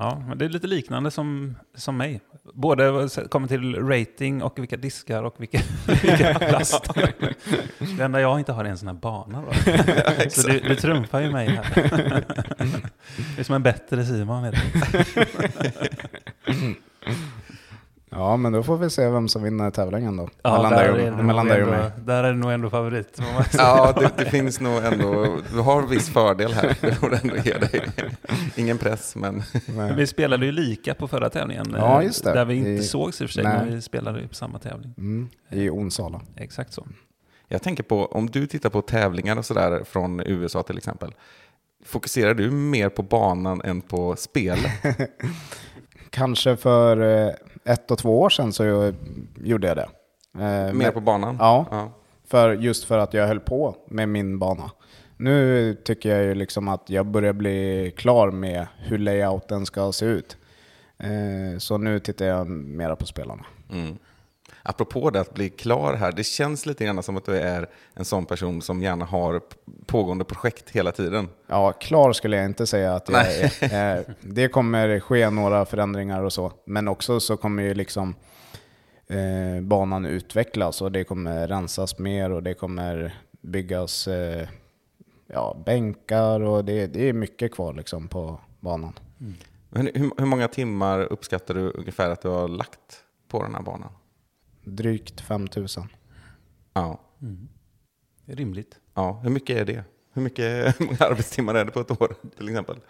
[0.00, 2.20] Ja, men det är lite liknande som, som mig.
[2.54, 5.60] Både kommer till rating och vilka diskar och vilka,
[6.02, 6.94] vilka plast.
[7.96, 9.42] Det enda jag inte har är en sån här bana.
[9.42, 9.52] Då.
[10.30, 11.84] Så du, du trumfar ju mig här.
[13.34, 14.44] Det är som en bättre Simon.
[14.44, 14.62] Heter
[16.44, 16.74] det.
[18.20, 20.28] Ja, men då får vi se vem som vinner tävlingen då.
[20.42, 21.90] Ja, mellan där, dig är och, det mellan dig och ändå, mig.
[22.04, 23.20] där är det nog ändå favorit.
[23.58, 26.76] Ja, det, det finns nog ändå, du har viss fördel här.
[26.80, 27.82] Det får ändå ge dig.
[28.56, 29.42] Ingen press, men
[29.76, 31.74] Men Vi spelade ju lika på förra tävlingen.
[31.78, 32.32] Ja, just det.
[32.32, 33.58] Där vi inte I- sågs i och för sig, Nej.
[33.64, 34.94] men vi spelade ju på samma tävling.
[34.98, 36.20] Mm, I Onsala.
[36.36, 36.86] Exakt så.
[37.48, 41.14] jag tänker på om du tittar på tävlingar och sådär från USA till exempel.
[41.84, 44.72] Fokuserar du mer på banan än på spelet?
[46.10, 47.32] Kanske för eh,
[47.64, 48.92] ett och två år sedan så
[49.34, 49.88] gjorde jag det.
[50.34, 51.36] Eh, Mer på banan?
[51.40, 51.92] Ja, ja.
[52.26, 54.70] för, just för att jag höll på med min bana.
[55.16, 60.06] Nu tycker jag ju liksom att jag börjar bli klar med hur layouten ska se
[60.06, 60.36] ut.
[60.98, 63.44] Eh, så nu tittar jag mera på spelarna.
[63.72, 63.98] Mm.
[64.62, 68.04] Apropå det att bli klar här, det känns lite grann som att du är en
[68.04, 69.40] sån person som gärna har
[69.86, 71.28] pågående projekt hela tiden.
[71.46, 73.96] Ja, klar skulle jag inte säga att jag är.
[73.98, 76.52] Eh, det kommer ske några förändringar och så.
[76.64, 78.14] Men också så kommer ju liksom
[79.06, 84.48] eh, banan utvecklas och det kommer rensas mer och det kommer byggas eh,
[85.26, 88.92] ja, bänkar och det, det är mycket kvar liksom på banan.
[89.68, 93.62] Men hur, hur många timmar uppskattar du ungefär att du har lagt på den här
[93.62, 93.90] banan?
[94.64, 95.88] Drygt 5000.
[96.72, 97.00] Ja.
[98.26, 98.78] Det är rimligt.
[98.94, 99.20] ja.
[99.22, 99.84] Hur mycket är det?
[100.12, 100.44] Hur mycket
[100.80, 102.76] hur många arbetstimmar är det på ett år till exempel?
[102.76, 102.82] Om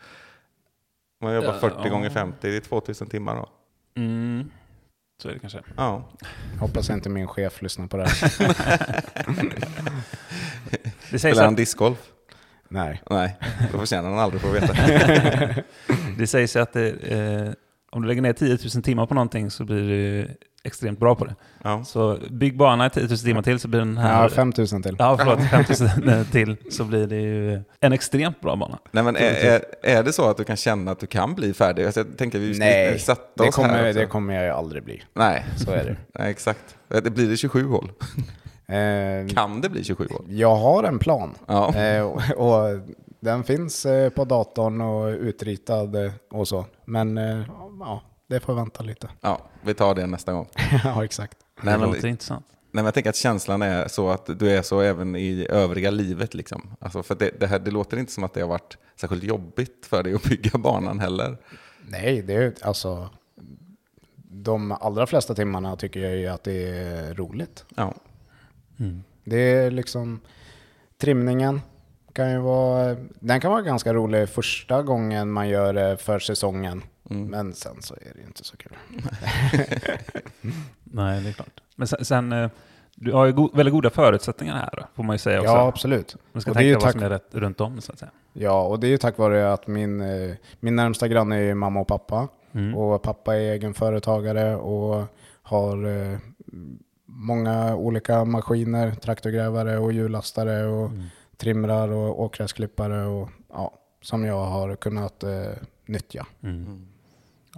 [1.26, 1.88] man jobbar Ja, 40 ja.
[1.90, 3.48] gånger 50, det är 2000 timmar då.
[4.00, 4.50] Mm.
[5.22, 5.60] Så är det kanske.
[5.76, 6.08] Ja.
[6.60, 8.30] Hoppas inte min chef lyssnar på det här.
[11.10, 12.12] Det sägs, Spelar han att, discgolf?
[12.68, 13.02] Nej.
[13.10, 13.36] Nej,
[13.72, 14.72] då förtjänar han aldrig få veta.
[16.18, 17.52] det sägs att det, eh,
[17.90, 20.28] om du lägger ner 10 000 timmar på någonting så blir du
[20.64, 21.34] extremt bra på det.
[21.62, 21.84] Ja.
[21.84, 24.22] Så bygg bana i 10 000 timmar till så blir den här...
[24.22, 24.96] Ja, 5000 till.
[24.98, 25.40] Ja, förlåt.
[25.50, 25.64] 5
[26.16, 28.78] 000 till så blir det ju en extremt bra bana.
[28.90, 31.54] Nej, men är, är, är det så att du kan känna att du kan bli
[31.54, 31.84] färdig?
[31.84, 34.00] Alltså, jag tänker vi Nej, satte det oss här kommer, också.
[34.00, 35.02] det kommer jag ju aldrig bli.
[35.14, 35.44] Nej.
[35.56, 35.96] Så är det.
[36.18, 36.76] Nej, exakt.
[36.88, 37.92] Det blir det 27 hål?
[38.70, 40.24] Eh, Kan det bli 27 hål?
[40.28, 41.34] jag har en plan.
[41.46, 41.74] Ja.
[41.74, 42.80] Eh, och, och
[43.20, 46.66] den finns eh, på datorn och utritad och så.
[46.84, 47.42] Men eh,
[47.80, 49.08] ja, det får vänta lite.
[49.20, 50.48] Ja, vi tar det nästa gång.
[50.84, 51.38] ja, exakt.
[51.62, 52.46] Nej, det men, låter intressant.
[52.48, 55.90] nej, men jag tänker att känslan är så att du är så även i övriga
[55.90, 56.34] livet.
[56.34, 56.76] Liksom.
[56.80, 59.86] Alltså för det, det, här, det låter inte som att det har varit särskilt jobbigt
[59.86, 61.36] för dig att bygga banan heller.
[61.86, 63.10] Nej, det är alltså...
[64.32, 67.64] De allra flesta timmarna tycker jag ju att det är roligt.
[67.74, 67.94] Ja.
[69.24, 70.20] Det är liksom
[70.98, 71.60] trimningen
[72.12, 76.82] kan ju vara, den kan vara ganska rolig första gången man gör det för säsongen.
[77.10, 78.76] Men sen så är det ju inte så kul.
[80.84, 81.60] Nej, det är klart.
[81.76, 82.50] Men sen, sen eh,
[82.94, 85.52] du har ju go väldigt goda förutsättningar här, får man ju säga också.
[85.52, 86.16] Ja, absolut.
[86.32, 87.92] Man ska Och det är ju tänka vad tack- som är rätt runt om, så
[87.92, 88.10] att säga.
[88.32, 91.54] Ja, och det är ju tack vare att min, eh, min närmsta granne är ju
[91.54, 92.28] mamma och pappa.
[92.52, 92.74] Mm.
[92.74, 95.06] Och pappa är egenföretagare och
[95.42, 96.18] har eh,
[97.06, 101.04] många olika maskiner, traktorgrävare och hjullastare och Mm.
[101.36, 105.50] trimrar och åkgräsklippare och ja, som jag har kunnat eh,
[105.86, 106.26] nyttja.
[106.42, 106.86] Mm.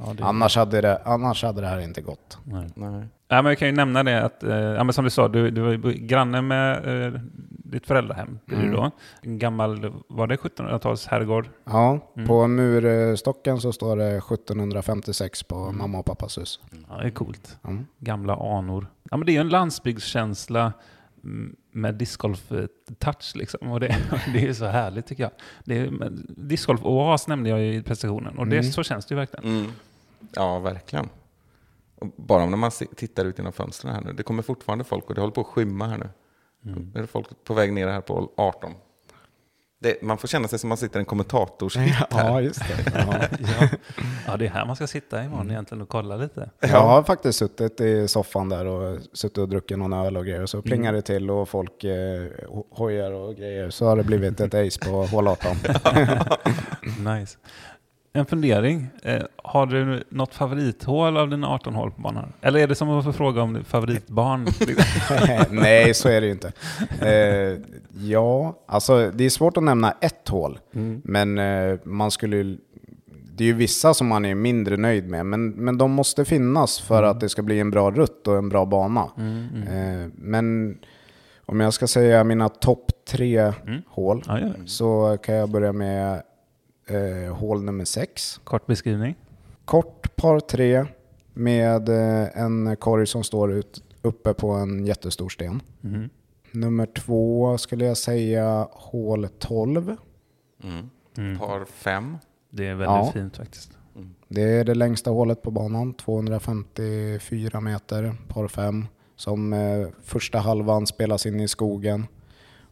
[0.06, 2.38] Ja, det, Annars hade, det, annars hade det här inte gått.
[2.44, 2.68] nej.
[2.74, 3.08] Nej.
[3.28, 5.50] Ja, men jag kan ju nämna det att, eh, ja, men som du sa, du,
[5.50, 8.38] du var granne med eh, ditt föräldrahem.
[8.46, 8.76] Blir du Mm.
[8.76, 8.90] då.
[9.22, 11.48] En gammal, var det 1700-tals herrgård?
[11.64, 12.28] Ja, Mm.
[12.28, 16.60] på murstocken så står det 1756 på mamma och pappas hus.
[16.88, 17.58] Ja, det är coolt.
[17.64, 17.86] Mm.
[17.98, 18.86] Gamla anor.
[19.10, 20.72] Ja, men det är ju en landsbygdskänsla
[21.24, 23.68] mm, med discgolf-touch liksom.
[23.72, 23.96] Och det,
[24.32, 25.32] det är så härligt tycker jag.
[25.64, 28.72] Det är, men discgolf-oas nämnde jag ju i presentationen och det, Mm.
[28.72, 29.44] så känns det ju verkligen.
[29.56, 29.72] Mm.
[30.32, 31.08] Ja, verkligen.
[31.98, 34.12] Och bara när man tittar ut genom fönstren här nu.
[34.12, 36.08] Det kommer fortfarande folk och det håller på att skymma här nu.
[36.60, 38.72] Nu är det folk på väg ner här på 18.
[39.80, 42.06] Det, man får känna sig som man sitter i en kommentatorshytt här.
[42.10, 42.92] Ja, just det.
[42.94, 43.38] Ja.
[43.60, 43.68] Ja.
[44.26, 45.50] ja, det är här man ska sitta imorgon Mm.
[45.52, 46.50] egentligen och kolla lite.
[46.60, 50.46] Jag har faktiskt suttit i soffan där och suttit och druckit någon öl och grejer.
[50.46, 51.90] Så plingar det till och folk eh,
[52.48, 53.70] ho- hojar och grejer.
[53.70, 55.56] Så har det blivit ett ace på hål 18.
[57.04, 57.38] Nice.
[58.14, 58.86] En fundering.
[59.02, 62.32] Eh, har du något favorithål av dina 18 hål på banan?
[62.40, 64.46] Eller är det som att få fråga om favoritbarn?
[65.60, 66.52] Nej, så är det ju inte.
[67.00, 67.58] Eh,
[68.06, 70.58] ja, alltså det är svårt att nämna ett hål.
[71.04, 72.58] Men eh, man skulle ju-
[73.34, 76.80] det är ju vissa som man är mindre nöjd med, men, men de måste finnas
[76.80, 79.00] för att det ska bli en bra rutt och en bra bana.
[79.68, 80.78] Eh, men
[81.46, 83.52] om jag ska säga mina topp tre
[83.88, 84.48] hål Ja, ja.
[84.66, 86.22] så kan jag börja med
[86.86, 88.40] eh, hål nummer sex.
[88.44, 89.14] Kort beskrivning.
[89.64, 90.84] Kort par tre
[91.32, 95.62] med eh, en korg som står ut, uppe på en jättestor sten.
[95.84, 96.08] Mm.
[96.52, 99.96] Nummer två skulle jag säga hål 12.
[101.16, 101.38] Mm.
[101.38, 102.18] Par fem.
[102.50, 103.10] Det är väldigt Ja.
[103.14, 103.70] fint faktiskt.
[104.28, 108.86] Det är det längsta hålet på banan, 254 meter, par 5.
[109.16, 112.06] Som eh, första halvan spelas in i skogen.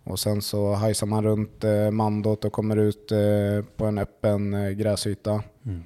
[0.05, 4.55] Och sen så hajsar man runt eh, mandot och kommer ut eh, på en öppen
[4.55, 5.43] eh, gräsyta.
[5.65, 5.85] Mm.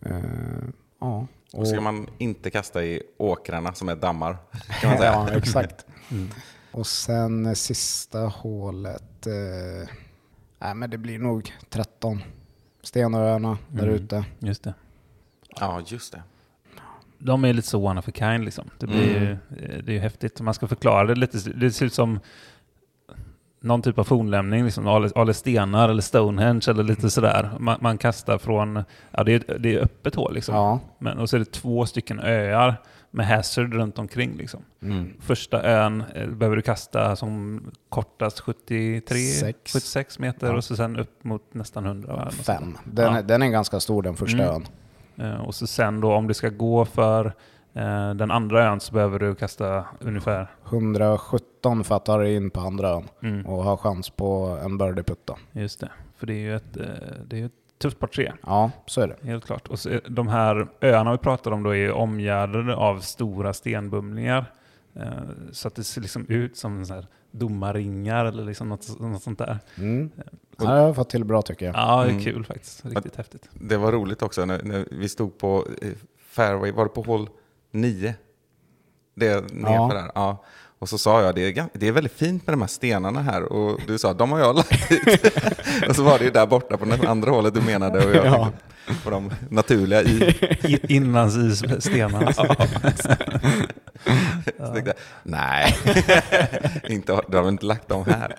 [0.00, 0.64] Eh,
[1.00, 1.26] ja.
[1.52, 4.36] Och ska man inte kasta i åkrarna som är dammar.
[4.80, 5.12] Kan man säga.
[5.12, 5.86] ja, exakt.
[6.10, 6.28] Mm.
[6.72, 9.26] Och sen eh, sista hålet.
[9.26, 9.88] Eh,
[10.58, 12.22] nej, men det blir nog 13.
[12.82, 13.94] Stenöarna där Mm.
[13.94, 14.24] ute.
[14.38, 14.74] Just det.
[15.60, 16.22] ja, just det.
[17.18, 18.70] De är lite så one of a kind liksom.
[18.78, 19.36] Det, blir ju,
[19.82, 20.40] det är ju häftigt.
[20.40, 21.38] Man ska förklara det lite.
[21.50, 22.20] Det ser ut som
[23.64, 27.50] någon typ av fornlämning, liksom Ale, Ale stenar eller Stonehenge eller lite sådär.
[27.58, 30.54] Man, man kastar från, ja det är, det är öppet hål liksom.
[30.54, 30.80] Ja.
[30.98, 32.74] Men, och så är det två stycken öar
[33.10, 34.62] med hazard runt omkring liksom.
[35.20, 39.72] Första ön eh, behöver du kasta som kortast 73, Sex.
[39.72, 40.52] 76 meter Ja.
[40.56, 42.16] och så sen upp mot nästan 100.
[42.16, 42.24] va?
[42.24, 42.78] Något sånt Fem.
[42.84, 43.18] Den, Ja.
[43.18, 44.54] är, den är ganska stor den första Mm.
[44.54, 44.66] ön.
[45.32, 47.32] Eh, Och så sen då om det ska gå för
[48.16, 52.60] den andra ön så behöver du kasta ungefär 117 för att ta dig in på
[52.60, 53.46] andra ön Mm.
[53.46, 55.36] och ha chans på en birdie-putt då.
[55.52, 56.84] Just det, för det är ju ett, eh,
[57.26, 58.32] det är ett tufft par tre.
[58.46, 59.26] Ja, så är det.
[59.28, 59.68] Helt klart.
[59.68, 64.44] Och så, är- de här öarna vi pratar om då är omgärdade av stora stenbumlingar.
[64.96, 65.02] Eh,
[65.52, 69.38] så att det ser liksom ut som så här domarringar eller liksom något, något sånt
[69.38, 69.58] där.
[69.78, 70.10] Mm.
[70.16, 70.22] Ja,
[70.56, 71.74] det har jag fått till bra tycker jag.
[71.76, 72.24] Ja, det är Mm.
[72.24, 72.84] kul faktiskt.
[72.86, 73.48] Riktigt häftigt.
[73.52, 77.28] Det var roligt också när, när vi stod på eh, fairway, var det på hål
[77.74, 78.14] 9?
[79.14, 79.94] Det nerför Ja.
[79.94, 80.10] där.
[80.14, 80.44] Ja.
[80.78, 83.42] Och så sa jag, det är, det är väldigt fint med de här stenarna här.
[83.42, 85.36] Och du sa, de har jag lagt dit.
[85.88, 88.06] och så var det ju där borta på den andra hålet du menade.
[88.06, 88.50] Och jag Ja.
[89.04, 90.34] på de naturliga i.
[90.94, 92.32] Inlandsisstenarna.
[92.32, 92.42] Så
[94.72, 95.76] tänkte jag, nej,
[96.88, 98.36] inte, du har väl inte lagt dem här?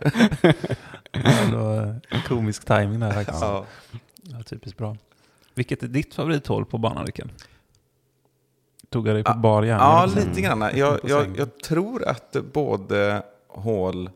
[1.52, 3.42] Ja, det komisk timing där faktiskt.
[3.42, 3.66] Ja.
[4.22, 4.98] Ja, typiskt bra.
[5.56, 7.30] Vilket är ditt favorithål på banan, Rickard?
[8.90, 9.86] Tog jag dig på bar gärning?
[9.86, 10.20] Ja, också?
[10.20, 10.62] lite grann.
[10.62, 14.10] Jag, jag, jag tror att både hål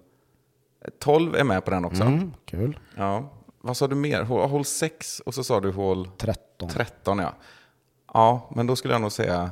[0.99, 2.03] 12 är med på den också.
[2.03, 2.79] Mm, kul.
[2.97, 3.29] Ja.
[3.62, 4.23] Vad sa du mer?
[4.23, 6.69] Hål, hål 6 och så sa du hål 13.
[6.69, 7.34] 13 ja.
[8.13, 9.51] Ja, men då skulle jag nog säga,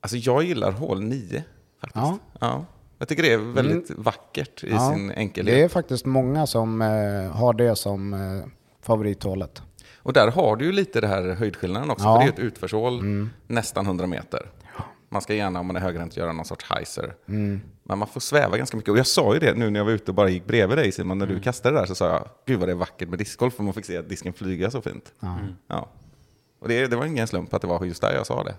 [0.00, 1.44] alltså jag gillar hål 9
[1.80, 2.04] faktiskt.
[2.04, 2.18] Ja.
[2.40, 2.64] Ja.
[2.98, 5.54] Jag tycker det är väldigt vackert i Ja, sin enkelhet.
[5.54, 8.48] Det är faktiskt många som eh, har det som eh,
[8.80, 9.62] favorithålet.
[10.08, 12.14] Och där har du ju lite det här höjdskillnaden också, Ja.
[12.14, 13.02] för det är ett utförshål
[13.46, 14.50] nästan 100 meter.
[15.08, 17.14] Man ska gärna, om man är högerhänt, göra någon sorts heiser.
[17.26, 18.90] Men man får sväva ganska mycket.
[18.92, 20.92] Och jag sa ju det nu när jag var ute och bara gick bredvid dig
[20.92, 23.54] Simon, när du kastade där så sa jag, gud vad det är vackert med discgolf,
[23.54, 25.12] för man fick se att disken flyga så fint.
[25.68, 25.88] Ja.
[26.58, 28.54] Och det, det var ingen slump att det var just där jag sa det.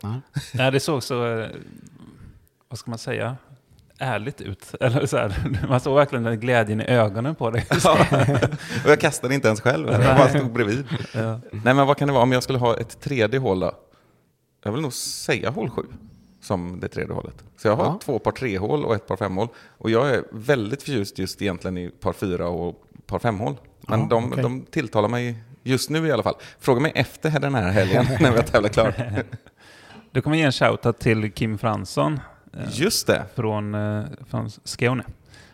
[0.53, 1.47] Nej, det såg så, eh,
[2.69, 3.37] vad ska man säga,
[3.99, 4.75] ärligt ut.
[4.79, 5.33] Eller så här,
[5.69, 7.65] man såg verkligen den glädjen i ögonen på dig.
[8.83, 10.83] och jag kastade inte ens själv, jag bara stod bredvid.
[11.13, 11.39] Ja.
[11.51, 13.71] Nej men vad kan det vara om jag skulle ha ett tredje hål då?
[14.63, 15.81] Jag vill nog säga hål 7
[16.41, 17.43] som det tredje hålet.
[17.57, 17.99] Så jag har Ja.
[18.03, 19.47] två par tre hål och ett par fem hål.
[19.77, 23.55] Och jag är väldigt förtjust just egentligen i par fyra och par fem hål.
[23.87, 24.43] Men Ja, de, okej.
[24.43, 26.35] de tilltalar mig just nu i alla fall.
[26.59, 28.95] Fråga mig efter den här helgen när vi har tävlat klart.
[30.11, 32.19] Du kommer ge en shoutout till Kim Fransson
[32.71, 33.23] Just det.
[33.35, 35.03] från, eh, från Skåne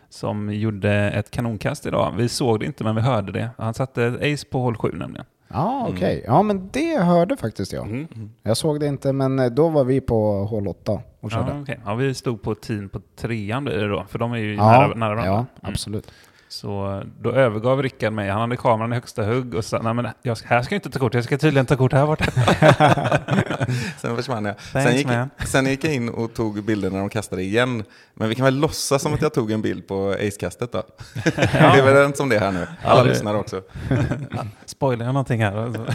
[0.08, 2.14] som gjorde ett kanonkast idag.
[2.16, 3.50] Vi såg det inte men vi hörde det.
[3.58, 5.26] Han satte ett ace på hål 7 nämligen.
[5.48, 6.24] Ja, okej.
[6.26, 7.86] Ja, men det hörde faktiskt jag.
[7.86, 8.08] Mm.
[8.42, 11.50] Jag såg det inte, men eh, då var vi på hål 8 och körde.
[11.54, 11.80] Ja, okej.
[11.84, 14.62] ja, vi stod på team på trean blir det då, för de är ju Ja,
[14.70, 15.24] nära, nära varandra.
[15.26, 15.46] ja Mm.
[15.72, 16.12] absolut.
[16.48, 18.28] Så då övergav Rickard mig.
[18.30, 20.78] Han hade kameran i högsta hugg och sa, nej men jag, ska- här ska jag
[20.78, 22.24] inte ta kort, jag ska tydligen ta kort här borta.
[23.98, 24.54] Sen försvann jag.
[24.58, 25.30] Thanks, Sen gick, man.
[25.44, 27.84] sen gick jag in och tog bilder när de kastade igen.
[28.14, 30.82] Men vi kan väl låtsas som att jag tog en bild på ace-kastet då.
[31.24, 32.66] det är väl inte som det här nu.
[32.84, 33.62] Alla det- lyssnar också.
[34.66, 35.56] Spoilar jag någonting här?
[35.56, 35.86] Alltså.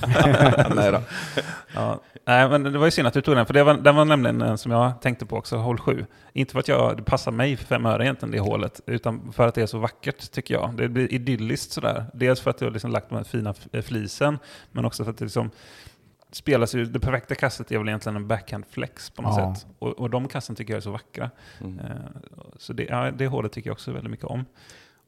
[0.75, 0.99] Nej då.
[1.75, 1.99] Ja.
[2.27, 4.05] Nej, men det var ju synd att du tog den, för det var, den var
[4.05, 6.05] nämligen en som jag tänkte på också, hål 7.
[6.33, 9.47] Inte för att jag, det passar mig för fem öre egentligen, det hålet, utan för
[9.47, 10.73] att det är så vackert tycker jag.
[10.77, 12.05] Det blir idylliskt sådär.
[12.13, 14.39] Dels för att du har liksom lagt de här fina f- flisen,
[14.71, 15.49] men också för att det liksom
[16.31, 19.55] spelas ju, det perfekta kastet är väl egentligen en backhand flex på något Ja.
[19.55, 19.65] sätt.
[19.79, 21.29] Och, och de kasten tycker jag är så vackra.
[21.61, 21.79] Mm.
[21.79, 21.85] Eh,
[22.57, 24.45] Så det, ja, det hålet tycker jag också väldigt mycket om.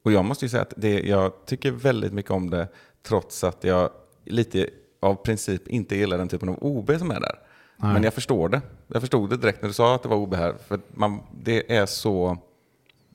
[0.04, 2.68] Och jag måste ju säga att det, jag tycker väldigt mycket om det
[3.04, 3.90] trots att jag
[4.26, 4.70] lite
[5.00, 7.36] av princip inte gillar den typen av OB som är där.
[7.78, 7.94] Nej.
[7.94, 8.62] Men jag förstår det.
[8.88, 10.56] Jag förstod det direkt när du sa att det var OB här.
[10.68, 12.38] För man, det, är så,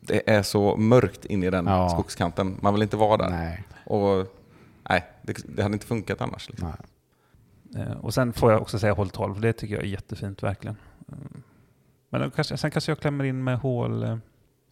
[0.09, 1.89] det är så mörkt in i den Ja.
[1.89, 2.57] skogskanten.
[2.63, 3.31] Man vill inte vara där.
[3.31, 3.65] Nej.
[3.85, 4.27] Och
[4.91, 6.49] nej, det, det hade inte funkat annars.
[6.51, 6.73] Liksom.
[7.71, 7.83] Nej.
[7.87, 10.77] Eh, Och sen får jag också säga hål 12, det tycker jag är jättefint verkligen.
[11.13, 11.43] Mm.
[12.11, 14.17] Men kanske, sen kanske jag klämmer in med hål eh,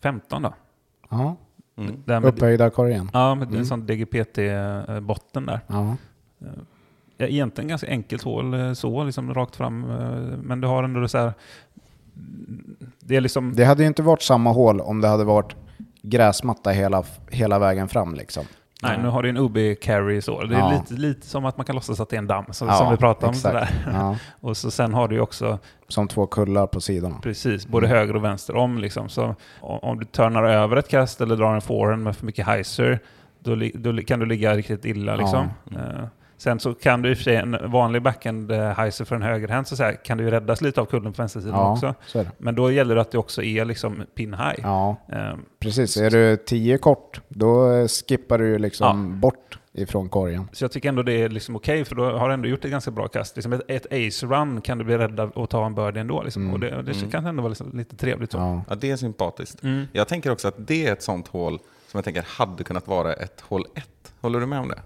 [0.03, 0.55] 15 då.
[1.11, 1.37] Ja,
[1.79, 2.03] Mm.
[2.05, 3.11] Där med, upphöjda korgen.
[3.12, 3.64] ja, med en Mm.
[3.64, 5.61] sån DGPT-botten där.
[5.66, 5.96] Ja.
[7.18, 9.90] Egentligen ganska enkelt hål eh, så, liksom rakt fram.
[9.90, 11.33] eh, Men du har ändå så här...
[13.07, 13.53] Det är liksom...
[13.57, 15.57] Det hade ju inte varit samma hål om det hade varit
[16.03, 18.45] gräsmatta hela, hela vägen fram liksom.
[18.83, 20.42] Nej, nu har du en UB-carry så.
[20.45, 20.73] Det är Ja.
[20.73, 22.90] lite, lite som att man kan låtsas att det är en damm, som, Ja, som
[22.90, 23.35] vi pratade om.
[23.35, 23.69] Sådär.
[23.92, 27.19] Ja, Och så sen har du också som två kullar på sidorna.
[27.23, 28.79] Precis, både höger och vänster om.
[28.79, 29.09] Liksom.
[29.09, 32.99] Så om du turnar över ett kast eller drar en forehand med för mycket heiser,
[33.38, 35.16] då, då kan du ligga riktigt illa.
[35.16, 35.49] Liksom.
[35.73, 36.05] Eh,
[36.38, 39.22] sen så kan du i och för sig en vanlig backhand eh, heiser för en
[39.22, 41.94] högerhand så, så här, kan du ju räddas lite av kullen på vänstersidan Ja, också.
[42.07, 42.31] så är det.
[42.38, 44.55] Men då gäller det att det också är liksom pin high.
[44.62, 45.96] Ja, Eh, precis.
[45.96, 50.49] Är du 10 kort, då skippar du ju liksom bort ifrån korgen.
[50.53, 52.70] så jag tycker ändå det är liksom okej, för då har du ändå gjort ett
[52.70, 53.37] ganska bra kast.
[53.37, 56.22] Liksom ett, ett ace-run kan du bli rädd av och ta en birdie ändå.
[56.22, 56.42] Liksom.
[56.42, 56.55] Mm.
[56.55, 57.11] Och det, det Mm.
[57.11, 58.33] kan ändå vara liksom lite trevligt.
[58.33, 58.38] Så.
[58.38, 58.62] Ja.
[58.68, 59.62] Ja, det är sympatiskt.
[59.62, 59.85] Mm.
[59.92, 63.12] Jag tänker också att det är ett sånt hål som jag tänker hade kunnat vara
[63.12, 63.85] ett hål 1.
[64.20, 64.79] Håller du med om det?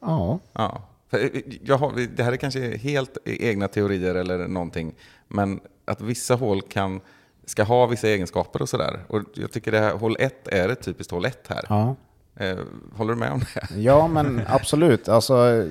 [0.00, 0.38] ja.
[0.52, 0.82] Ja.
[1.18, 1.28] Eh,
[1.62, 4.94] jag har, det här är kanske helt egna teorier eller någonting,
[5.28, 7.00] men att vissa hål kan,
[7.44, 9.00] ska ha vissa egenskaper och sådär.
[9.08, 11.64] Och jag tycker det här, hål 1 är ett typiskt hål 1 här.
[11.68, 11.96] Ja.
[12.36, 12.58] Eh,
[12.96, 13.68] håller du med om det?
[13.80, 15.08] Ja, men absolut.
[15.08, 15.66] Alltså,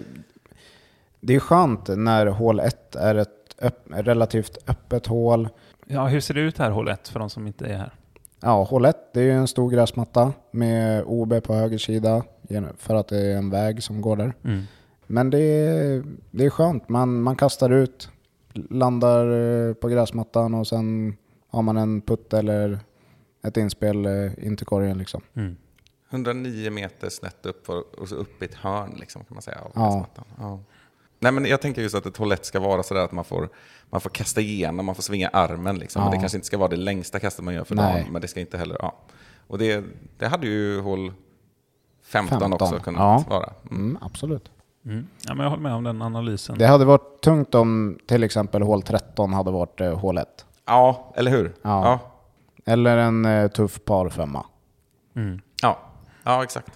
[1.21, 3.29] det är skönt när hål 1 är ett
[3.61, 5.49] öpp- relativt öppet hål.
[5.85, 7.93] Ja, hur ser det ut här, hål 1, för de som inte är här?
[8.41, 12.23] Ja, hål 1 det är en stor gräsmatta med OB på höger sida
[12.77, 14.33] för att det är en väg som går där.
[14.43, 14.63] Mm.
[15.13, 16.89] Men det är, det är skönt.
[16.89, 18.09] Man, man kastar ut,
[18.53, 19.27] landar
[19.69, 21.17] eh, på gräsmattan och sen
[21.49, 22.79] har man en putt eller
[23.43, 24.97] ett inspel eh, in till korgen.
[24.97, 25.21] Liksom.
[25.33, 25.57] Mm.
[26.09, 29.57] 109 meter snett upp och, så upp i ett hörn liksom, kan man säga.
[29.61, 29.85] Av Ja.
[29.85, 30.25] gräsmattan.
[30.37, 30.59] ja.
[31.19, 33.49] Nej, men jag tänker just att ett 1 ska vara sådär att man får,
[33.89, 35.79] man får kasta igenom, man får svinga armen.
[35.79, 35.99] Liksom.
[35.99, 36.05] Ja.
[36.05, 37.93] Men det kanske inte ska vara det längsta kastet man gör för Nej.
[37.93, 38.13] dagen.
[38.13, 38.77] Men det ska inte heller...
[38.79, 38.95] Ja.
[39.47, 39.83] Och det,
[40.17, 41.13] det hade ju hål
[42.03, 43.25] 15, 15, också kunnat ja.
[43.29, 43.53] vara.
[43.71, 43.81] Mm.
[43.81, 44.51] Mm, absolut.
[44.85, 45.07] Mm.
[45.21, 46.57] Ja, men jag håller med om den analysen.
[46.57, 50.45] Det hade varit tungt om till exempel hål 13 hade varit eh, hål 1.
[50.65, 51.53] Ja, eller hur?
[51.61, 51.85] Ja.
[51.85, 51.99] Ja.
[52.73, 54.45] Eller en eh, tuff par femma.
[55.15, 55.41] Mm.
[55.61, 55.77] Ja.
[56.23, 56.71] ja, exakt.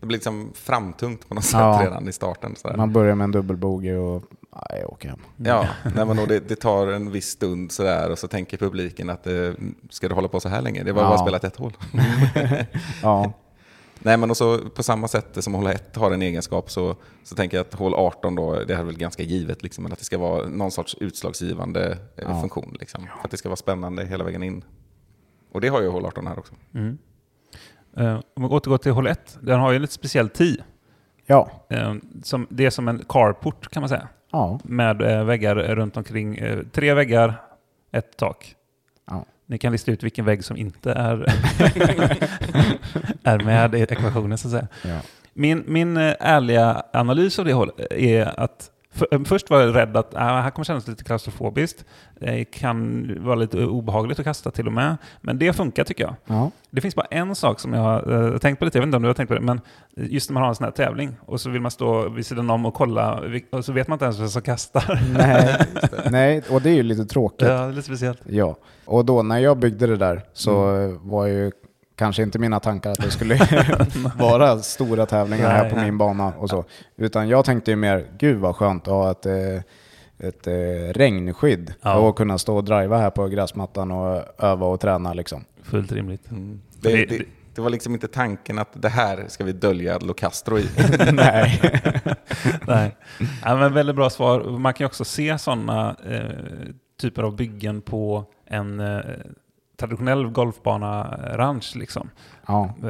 [0.00, 1.80] Det blir liksom framtungt på något sätt Ja.
[1.82, 2.56] redan i starten.
[2.56, 2.76] Sådär.
[2.76, 4.22] Man börjar med en dubbelbogey och
[4.70, 5.18] nej, jag åker hem.
[5.36, 9.26] Ja, nej, men det, det tar en viss stund sådär och så tänker publiken att
[9.26, 9.50] eh,
[9.90, 10.82] ska du hålla på så här länge?
[10.82, 11.08] Det var Ja.
[11.08, 11.72] bara spelat ett hål.
[13.02, 13.32] Ja,
[14.02, 17.34] Nej, men och så på samma sätt som hål 1 har en egenskap så, så
[17.34, 20.18] tänker jag att hål 18 då, det är väl ganska givet, liksom, att det ska
[20.18, 22.40] vara någon sorts utslagsgivande eh, Ja.
[22.40, 22.76] funktion.
[22.80, 24.64] Liksom, för att det ska vara spännande hela vägen in.
[25.52, 26.54] Och det har ju hål 18 här också.
[26.74, 26.98] Mm.
[27.96, 30.56] Eh, om vi återgår till hål 1, den har ju en lite speciell tee.
[31.26, 34.08] ja, Eh, som, det är som en carport kan man säga.
[34.32, 34.60] ja.
[34.64, 36.36] Med eh, väggar runt omkring.
[36.38, 37.42] Eh, tre väggar,
[37.92, 38.54] ett tak.
[39.06, 39.24] Ja.
[39.50, 41.16] Ni kan lista ut vilken vägg som inte är,
[43.22, 44.68] är med i ekvationen så att säga.
[44.84, 45.00] ja.
[45.32, 47.52] Min, min eh, ärliga analys av det
[47.90, 51.84] är att för, eh, först var jag rädd att äh, här kommer kännas lite klaustrofobiskt.
[52.20, 54.96] Det kan vara lite obehagligt att kasta till och med.
[55.20, 56.14] Men det funkar tycker jag.
[56.26, 56.50] ja.
[56.70, 58.96] Det finns bara en sak som jag har eh, tänkt på lite, jag vet inte
[58.96, 59.60] om du har tänkt på det, men
[59.96, 62.50] just när man har en sån här tävling och så vill man stå vid sidan
[62.50, 65.00] om och kolla och så vet man inte ens vem som kastar.
[65.14, 65.56] Nej,
[66.10, 67.48] nej, och det är ju lite tråkigt.
[67.48, 68.20] Ja, lite speciellt.
[68.26, 71.08] Ja, och då när jag byggde det där så Mm.
[71.08, 71.52] var ju
[71.98, 73.38] kanske inte mina tankar att det skulle
[74.18, 76.64] vara stora tävlingar här på min bana och så.
[76.96, 81.74] Utan jag tänkte ju mer, gud vad skönt att ha ett, eh, ett eh, regnskydd
[81.82, 81.94] Ja.
[81.96, 85.44] och kunna stå och driva här på gräsmattan och öva och träna liksom.
[85.62, 86.30] Fullt rimligt.
[86.30, 86.60] Mm.
[86.80, 90.58] Det, Det- det, det var liksom inte tanken att det här ska vi dölja Locastro
[90.58, 90.68] i.
[91.12, 91.60] Nej.
[92.66, 92.96] Nej.
[93.44, 94.40] Ja, men väldigt bra svar.
[94.58, 96.20] Man kan ju också se sådana eh,
[97.00, 99.00] typer av byggen på en eh,
[99.78, 101.76] traditionell golfbana-ranch.
[101.76, 102.10] Liksom.
[102.46, 102.88] Ja, Eh,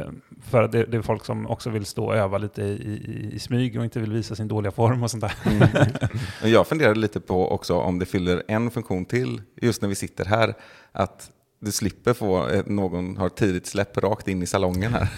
[0.50, 3.38] För det, det är folk som också vill stå och öva lite i, i, i
[3.38, 5.32] smyg och inte vill visa sin dåliga form och sånt där.
[6.42, 9.94] Men jag funderade lite på också om det fyller en funktion till just när vi
[9.94, 10.54] sitter här.
[10.92, 15.08] Att du slipper få eh, någon har tidigt släpp rakt in i salongen här.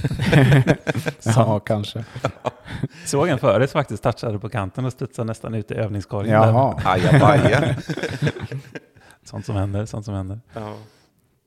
[1.37, 2.05] ja kanske.
[3.07, 6.33] Såg en förut faktiskt, touchade på kanten och studsade nästan ut i övningskorgen.
[6.33, 6.81] Jaha.
[6.85, 7.77] Ajabaja.
[9.25, 10.41] Sånt som händer, sånt som händer.
[10.53, 10.75] Ja.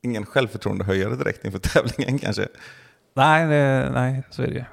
[0.03, 2.47] Ingen självförtroendehöjare direkt inför tävlingen kanske.
[3.15, 4.63] Nej, det, nej så är det ju.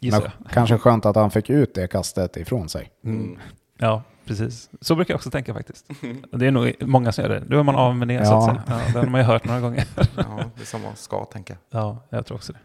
[0.00, 0.50] Gissar jag.
[0.52, 2.90] kanske skönt att han fick ut det kastet ifrån sig.
[3.04, 3.38] Mm.
[3.78, 4.70] Ja, precis.
[4.80, 5.90] Så brukar jag också tänka faktiskt.
[6.32, 7.42] Det är nog många som gör det.
[7.46, 8.38] Då är man av med det så Ja.
[8.50, 8.80] att säga.
[8.86, 9.84] Ja, det har man ju hört några gånger.
[10.16, 11.56] Ja, det är som man ska tänka.
[11.70, 12.58] Ja, jag tror också det.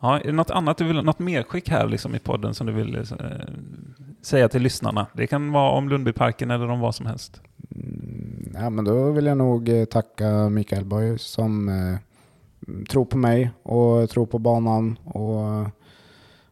[0.00, 2.72] Ja, är det något annat du vill, något medskick här liksom i podden som du
[2.72, 3.02] vill eh,
[4.22, 5.06] säga till lyssnarna?
[5.12, 7.40] Det kan vara om Lundbyparken eller om vad som helst.
[7.70, 11.98] Mm, Ja, men då vill jag nog eh, tacka Mikael Borg som eh,
[12.90, 15.68] tror på mig och tror på banan och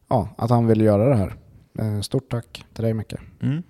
[0.09, 1.35] ja, att han vill göra det här.
[1.79, 3.15] Eh, stort tack till dig Micke.
[3.43, 3.63] Mm.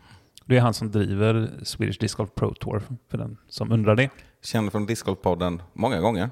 [0.45, 4.11] Det är han som driver Swedish Disc Golf Pro Tour, för den som undrar det.
[4.45, 6.31] Känner från Discgolfpodden många gånger.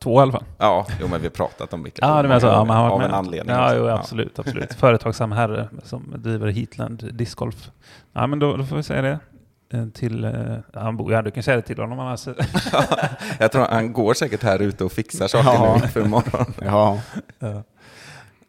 [0.00, 0.44] Två i alla fall.
[0.58, 2.10] Ja, jo, men vi har pratat om Mikael.
[2.10, 2.46] Ja, det menar så.
[2.46, 3.08] Ja, man har varit Av med.
[3.08, 3.56] en anledning.
[3.56, 4.38] Ja, jo, absolut.
[4.38, 4.74] absolut.
[4.74, 7.70] Företagsam herre som driver Heatland discgolf.
[8.12, 9.18] Ja, men då, då får vi säga det.
[9.72, 10.32] Eh, Till, eh,
[10.72, 12.26] ja, han bor ju här, du kan säga det till honom annars.
[13.38, 15.78] Jag tror han går säkert här ute och fixar saker Ja.
[15.82, 16.54] nu för imorgon.
[16.62, 17.00] Ja,
[17.38, 17.48] Ja.
[17.48, 17.62] Ja,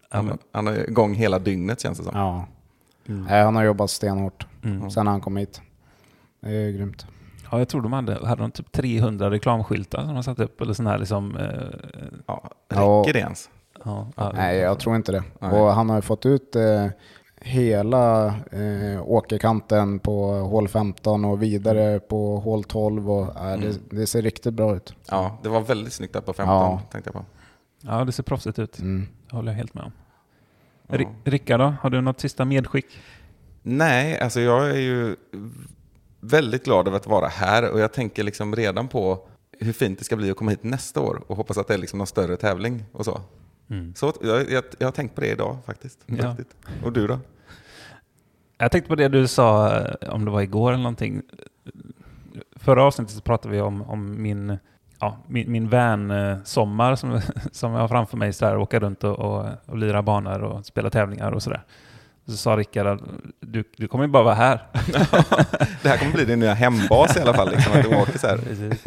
[0.10, 2.16] Han, han är igång hela dygnet känns det som.
[2.16, 2.46] ja.
[3.10, 4.90] Nej, han har jobbat stenhårt mm.
[4.92, 5.62] sen han kom hit.
[6.42, 7.06] Det är grymt.
[7.52, 10.62] Ja, jag tror de hade, hade de typ 300 reklamskyltar som de satt upp.
[10.62, 11.38] Eller sån här liksom...
[11.38, 11.48] Eh,
[12.28, 12.76] Ja, Ja.
[13.06, 13.50] räcker det ens?
[13.86, 15.24] ja, ja, Nej, jag tror inte det.
[15.40, 15.52] Nej.
[15.52, 16.86] Och han har ju fått ut eh,
[17.42, 23.12] hela eh, åkerkanten på hål 15 och vidare på hål 12.
[23.12, 23.62] Och, eh, Mm.
[23.90, 24.94] det, det ser riktigt bra ut.
[25.10, 26.82] Ja, det var väldigt snyggt där på 15 Ja.
[26.92, 27.26] tänkte jag på.
[27.82, 28.80] Ja, det ser proffsigt ut.
[28.80, 29.08] Mm.
[29.30, 29.92] Det håller jag helt med om.
[30.88, 30.96] Ja.
[30.98, 31.74] Ri- Rickard då?
[31.82, 32.86] Har du något sista medskick?
[33.64, 35.16] Nej, alltså jag är ju
[36.20, 39.28] väldigt glad över att vara här och jag tänker liksom redan på
[39.60, 41.78] hur fint det ska bli att komma hit nästa år och hoppas att det är
[41.78, 43.22] liksom någon större tävling och så.
[43.70, 43.96] Mm.
[43.96, 46.00] Så jag, jag, jag har tänkt på det idag faktiskt.
[46.06, 46.36] Ja.
[46.84, 47.20] Och du då?
[48.58, 51.22] Jag tänkte på det du sa, eh, om det var igår eller någonting.
[52.56, 54.58] Förra avsnittet så pratade vi om, om min,
[55.00, 59.20] ja, min, min van-sommar som, som jag har framför mig, så där, åka runt och,
[59.20, 61.64] och, och lira banor och spela tävlingar och sådär.
[62.26, 63.02] Så sa Rickard att
[63.40, 64.68] du, du kommer ju bara vara här.
[65.82, 68.28] Det här kommer bli din nya hembas i alla fall, liksom, att du åker så
[68.28, 68.40] här.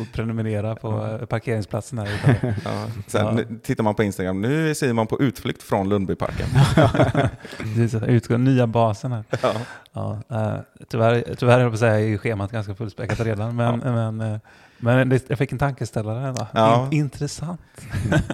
[0.00, 2.08] Och prenumerera på eh, parkeringsplatsen här.
[2.64, 3.44] Ja, sen Ja.
[3.62, 6.46] tittar man på Instagram, nu är Simon på utflykt från Lundbyparken.
[7.58, 9.24] Precis, nya basen här.
[9.42, 9.52] Ja.
[9.92, 14.20] Ja, eh, tyvärr, tyvärr jag på säga, är ju schemat ganska fullspäckat redan, men, men,
[14.20, 14.38] eh,
[14.78, 16.32] men jag fick en tankeställare.
[16.32, 16.46] Va?
[16.52, 16.86] Ja.
[16.90, 17.60] In, intressant.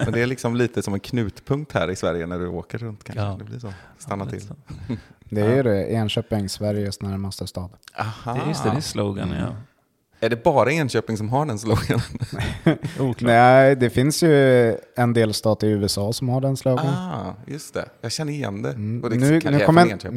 [0.04, 3.04] Men det är liksom lite som en knutpunkt här i Sverige när du åker runt
[3.04, 3.22] kanske.
[3.24, 3.36] Ja.
[3.38, 3.72] Det blir så.
[3.98, 4.40] Stanna Ja, till.
[4.46, 4.54] så.
[5.28, 7.70] Det är ju det, Enköping, Sveriges närmaste stad.
[7.98, 8.34] Aha.
[8.34, 9.28] Det är just det, det är slogan.
[9.32, 9.40] Mm.
[9.44, 9.48] Ja.
[10.20, 11.58] Är det bara Enköping som har den?
[13.00, 13.20] Oklart.
[13.20, 16.86] Nej, det finns ju en delstat i USA som har den slogan.
[16.86, 17.84] Ah, just det.
[18.00, 18.70] Jag känner igen det.
[18.70, 19.00] Mm.
[19.10, 19.58] Det Nu, nu, kommer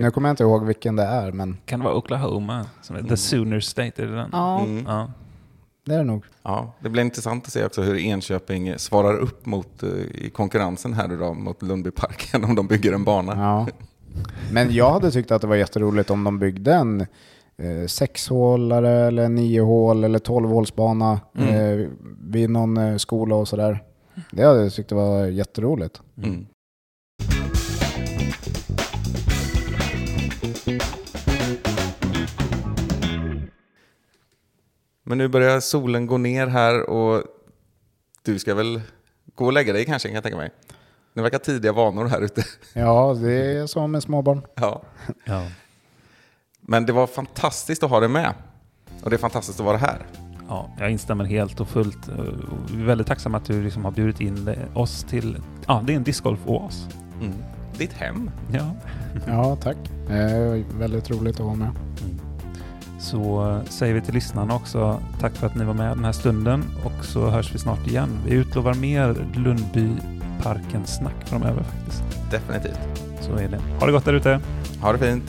[0.04, 2.66] jag, kommer jag inte ihåg vilken det är, men Kan det vara Oklahoma?
[2.82, 3.10] Som är Mm.
[3.10, 4.30] The Sooner State, är det den?
[4.32, 4.86] ja, Mm.
[4.88, 5.12] Ja.
[5.86, 6.24] det är det nog.
[6.44, 10.94] Ja, det blir intressant att se också hur Enköping svarar upp mot, eh, i konkurrensen
[10.94, 13.34] här idag mot Lundbyparken om de bygger en bana.
[13.36, 13.68] Ja.
[14.52, 17.06] Men jag hade tyckt att det var jätteroligt om de byggde en
[17.64, 21.50] eh, sexhålare eller niohål eller tolvhålsbana Mm.
[21.82, 21.88] eh,
[22.22, 23.84] vid någon eh, skola och sådär.
[24.32, 26.02] Det hade jag tyckt var jätteroligt.
[26.24, 26.46] Mm.
[35.04, 37.24] Men nu börjar solen gå ner här och
[38.24, 38.82] du ska väl
[39.36, 40.52] gå och lägga dig kanske kan jag tänka mig.
[41.14, 42.44] Det verkar tidiga vanor här ute.
[42.74, 44.42] Ja, det är så med småbarn.
[44.56, 44.82] Ja.
[45.26, 45.48] Ja.
[46.62, 48.34] Men det var fantastiskt att ha dig med.
[49.04, 50.06] Och det är fantastiskt att vara här.
[50.50, 52.08] Ja, jag instämmer helt och fullt.
[52.08, 55.38] Eh, och Vi är väldigt tacksamma att du liksom har bjudit in oss till
[55.68, 56.88] ja, det är en discgolf-oas.
[57.22, 57.34] Mm.
[57.78, 58.32] Ditt hem.
[58.52, 58.72] Ja.
[59.28, 59.78] Ja, tack.
[60.10, 61.72] Eh, väldigt roligt att vara med.
[63.00, 66.12] Så eh, säger vi till lyssnarna också tack för att ni var med den här
[66.12, 68.20] stunden och så hörs vi snart igen.
[68.26, 72.04] Vi utlovar mer Lundbyparken-snack framöver faktiskt.
[72.32, 72.80] Definitivt.
[73.22, 73.60] Så är det.
[73.80, 74.40] Ha det gott där ute.
[74.82, 75.24] Ha det fint.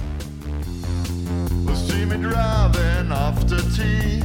[2.09, 4.23] Me driving after tea.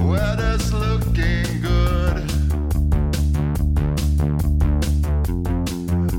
[0.00, 2.22] Weather's looking good.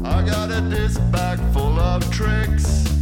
[0.06, 2.99] I got a disc bag full of tricks.